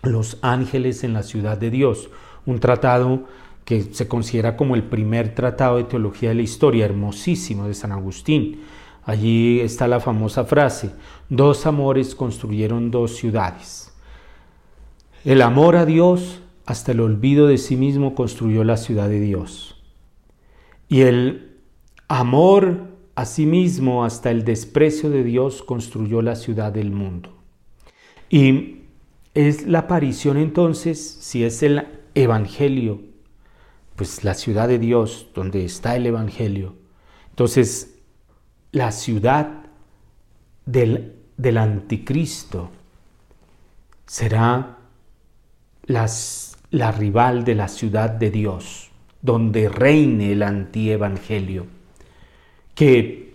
los 0.02 0.38
ángeles 0.42 1.04
en 1.04 1.12
la 1.12 1.24
ciudad 1.24 1.58
de 1.58 1.72
Dios, 1.72 2.10
un 2.46 2.62
tratado 2.62 3.26
que 3.66 3.84
se 3.84 4.08
considera 4.08 4.56
como 4.56 4.76
el 4.76 4.84
primer 4.84 5.36
tratado 5.36 5.76
de 5.76 5.84
teología 5.84 6.30
de 6.30 6.36
la 6.36 6.44
historia, 6.44 6.86
hermosísimo, 6.86 7.68
de 7.68 7.74
San 7.74 7.92
Agustín. 7.92 8.62
Allí 9.04 9.60
está 9.60 9.90
la 9.90 10.00
famosa 10.00 10.46
frase, 10.46 10.92
dos 11.28 11.66
amores 11.66 12.16
construyeron 12.16 12.92
dos 12.92 13.18
ciudades. 13.18 13.92
El 15.26 15.42
amor 15.42 15.76
a 15.76 15.86
Dios 15.86 16.40
hasta 16.66 16.92
el 16.92 17.00
olvido 17.00 17.48
de 17.48 17.58
sí 17.58 17.76
mismo 17.76 18.16
construyó 18.16 18.64
la 18.64 18.78
ciudad 18.78 19.10
de 19.10 19.20
Dios. 19.20 19.82
Y 20.88 21.02
el 21.02 21.58
amor 22.08 22.96
a 23.16 23.26
sí 23.26 23.46
mismo 23.46 24.04
hasta 24.04 24.32
el 24.32 24.44
desprecio 24.44 25.10
de 25.10 25.24
Dios 25.24 25.64
construyó 25.64 26.22
la 26.22 26.36
ciudad 26.36 26.72
del 26.72 26.92
mundo. 26.92 27.34
Y 28.30 28.82
es 29.34 29.68
la 29.68 29.80
aparición 29.80 30.38
entonces, 30.38 31.18
si 31.22 31.44
es 31.44 31.62
el 31.64 31.88
Evangelio, 32.14 33.02
pues 33.96 34.24
la 34.24 34.34
ciudad 34.34 34.68
de 34.68 34.80
Dios, 34.80 35.28
donde 35.34 35.64
está 35.66 35.96
el 35.96 36.06
Evangelio. 36.06 36.76
Entonces, 37.30 37.96
la 38.72 38.92
ciudad 38.92 39.66
del, 40.66 41.16
del 41.38 41.58
anticristo 41.58 42.72
será 44.06 44.78
las, 45.86 46.55
la 46.76 46.92
rival 46.92 47.46
de 47.46 47.56
la 47.56 47.70
ciudad 47.70 48.10
de 48.10 48.30
Dios, 48.32 48.90
donde 49.22 49.70
reine 49.70 50.34
el 50.34 50.44
antievangelio, 50.44 51.68
que 52.76 53.34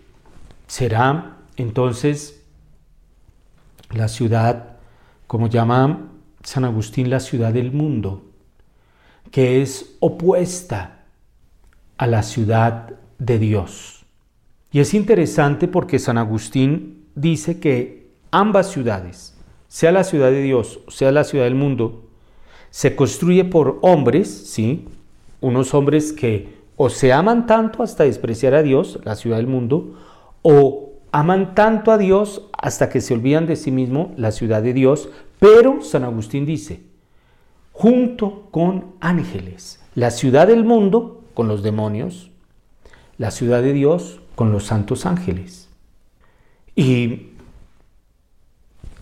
será 0.66 1.38
entonces 1.57 2.45
la 3.88 4.09
ciudad 4.09 4.76
como 5.26 5.49
llama 5.49 6.11
San 6.43 6.66
Agustín, 6.66 7.09
la 7.09 7.18
ciudad 7.18 7.55
del 7.55 7.72
mundo, 7.72 8.26
que 9.30 9.62
es 9.62 9.97
opuesta 10.01 11.05
a 11.97 12.07
la 12.07 12.22
ciudad 12.22 12.91
de 13.18 13.38
Dios. 13.38 14.05
Y 14.70 14.80
es 14.80 14.93
interesante 14.93 15.66
porque 15.66 15.99
San 15.99 16.18
Agustín 16.18 17.07
dice 17.14 17.59
que 17.59 18.11
ambas 18.32 18.70
ciudades, 18.70 19.34
sea 19.68 19.93
la 19.93 20.05
ciudad 20.05 20.30
de 20.30 20.43
Dios, 20.43 20.80
sea 20.88 21.11
la 21.11 21.24
ciudad 21.24 21.45
del 21.45 21.55
mundo, 21.55 22.09
se 22.70 22.96
construye 22.96 23.44
por 23.44 23.78
hombres, 23.82 24.28
¿sí? 24.28 24.86
Unos 25.40 25.74
hombres 25.74 26.12
que 26.12 26.60
o 26.76 26.88
se 26.88 27.12
aman 27.12 27.46
tanto 27.46 27.82
hasta 27.82 28.04
despreciar 28.04 28.54
a 28.54 28.62
Dios, 28.62 29.00
la 29.04 29.14
ciudad 29.14 29.36
del 29.36 29.46
mundo, 29.46 29.98
o 30.42 30.94
aman 31.12 31.54
tanto 31.54 31.92
a 31.92 31.98
Dios 31.98 32.48
hasta 32.52 32.88
que 32.88 33.00
se 33.00 33.14
olvidan 33.14 33.46
de 33.46 33.56
sí 33.56 33.70
mismo, 33.70 34.14
la 34.16 34.32
ciudad 34.32 34.62
de 34.62 34.72
Dios, 34.72 35.10
pero 35.38 35.82
San 35.82 36.04
Agustín 36.04 36.46
dice, 36.46 36.82
junto 37.72 38.48
con 38.50 38.94
ángeles, 39.00 39.80
la 39.94 40.10
ciudad 40.10 40.46
del 40.46 40.64
mundo 40.64 41.22
con 41.34 41.48
los 41.48 41.62
demonios, 41.62 42.30
la 43.18 43.30
ciudad 43.30 43.62
de 43.62 43.72
Dios 43.72 44.20
con 44.34 44.52
los 44.52 44.64
santos 44.64 45.04
ángeles. 45.04 45.68
Y 46.74 47.28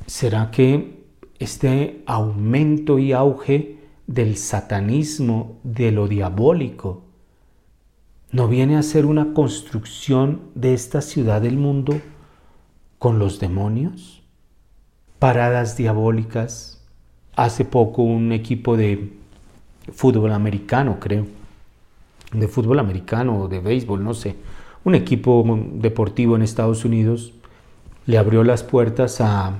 será 0.06 0.50
que 0.50 0.97
este 1.38 2.02
aumento 2.06 2.98
y 2.98 3.12
auge 3.12 3.78
del 4.06 4.36
satanismo, 4.36 5.58
de 5.62 5.92
lo 5.92 6.08
diabólico, 6.08 7.08
¿No 8.30 8.46
viene 8.46 8.76
a 8.76 8.82
ser 8.82 9.06
una 9.06 9.32
construcción 9.32 10.42
de 10.54 10.74
esta 10.74 11.00
ciudad 11.00 11.40
del 11.40 11.56
mundo 11.56 11.98
con 12.98 13.18
los 13.18 13.40
demonios? 13.40 14.22
Paradas 15.18 15.78
diabólicas. 15.78 16.84
Hace 17.36 17.64
poco 17.64 18.02
un 18.02 18.32
equipo 18.32 18.76
de 18.76 19.14
fútbol 19.94 20.32
americano, 20.32 20.98
creo, 21.00 21.26
de 22.32 22.48
fútbol 22.48 22.80
americano 22.80 23.38
o 23.38 23.48
de 23.48 23.60
béisbol, 23.60 24.04
no 24.04 24.12
sé, 24.12 24.36
un 24.84 24.94
equipo 24.94 25.42
deportivo 25.74 26.36
en 26.36 26.42
Estados 26.42 26.84
Unidos 26.84 27.32
le 28.04 28.18
abrió 28.18 28.44
las 28.44 28.62
puertas 28.62 29.22
a 29.22 29.54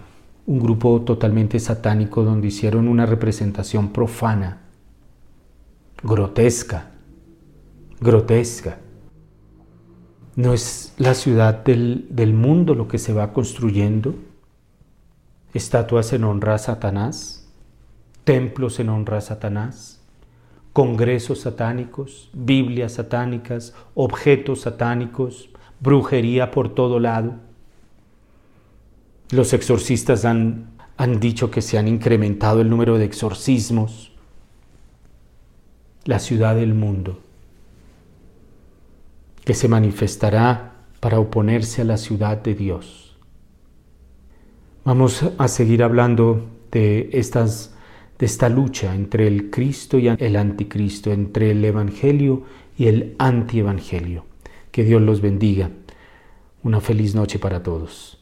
un 0.48 0.60
grupo 0.60 1.02
totalmente 1.02 1.60
satánico 1.60 2.24
donde 2.24 2.48
hicieron 2.48 2.88
una 2.88 3.04
representación 3.04 3.92
profana, 3.92 4.62
grotesca, 6.02 6.92
grotesca. 8.00 8.78
¿No 10.36 10.54
es 10.54 10.94
la 10.96 11.12
ciudad 11.12 11.62
del, 11.64 12.32
mundo 12.32 12.74
lo 12.74 12.88
que 12.88 12.96
se 12.96 13.12
va 13.12 13.34
construyendo? 13.34 14.14
Estatuas 15.52 16.14
en 16.14 16.24
honra 16.24 16.54
a 16.54 16.58
Satanás, 16.58 17.52
templos 18.24 18.80
en 18.80 18.88
honra 18.88 19.18
a 19.18 19.20
Satanás, 19.20 20.02
congresos 20.72 21.40
satánicos, 21.40 22.30
Biblias 22.32 22.94
satánicas, 22.94 23.74
objetos 23.94 24.62
satánicos, 24.62 25.50
brujería 25.78 26.50
por 26.50 26.74
todo 26.74 27.00
lado. 27.00 27.34
Los 29.30 29.52
exorcistas 29.52 30.24
han, 30.24 30.70
han 30.96 31.20
dicho 31.20 31.50
que 31.50 31.62
se 31.62 31.78
han 31.78 31.88
incrementado 31.88 32.60
el 32.60 32.70
número 32.70 32.98
de 32.98 33.04
exorcismos. 33.04 34.12
La 36.04 36.18
ciudad 36.18 36.54
del 36.54 36.74
mundo 36.74 37.20
que 39.48 39.54
se 39.54 39.66
manifestará 39.66 40.74
para 41.00 41.18
oponerse 41.18 41.80
a 41.80 41.86
la 41.86 41.96
ciudad 41.96 42.36
de 42.36 42.54
Dios. 42.54 43.16
Vamos 44.84 45.24
a 45.38 45.48
seguir 45.48 45.82
hablando 45.82 46.50
de, 46.70 47.08
estas, 47.14 47.74
de 48.18 48.26
esta 48.26 48.50
lucha 48.50 48.94
entre 48.94 49.26
el 49.26 49.48
Cristo 49.48 49.98
y 49.98 50.08
el 50.08 50.36
anticristo, 50.36 51.12
entre 51.12 51.52
el 51.52 51.64
Evangelio 51.64 52.42
y 52.76 52.88
el 52.88 53.16
antievangelio. 53.18 54.26
Que 54.70 54.84
Dios 54.84 55.00
los 55.00 55.22
bendiga. 55.22 55.70
Una 56.62 56.82
feliz 56.82 57.14
noche 57.14 57.38
para 57.38 57.62
todos. 57.62 58.17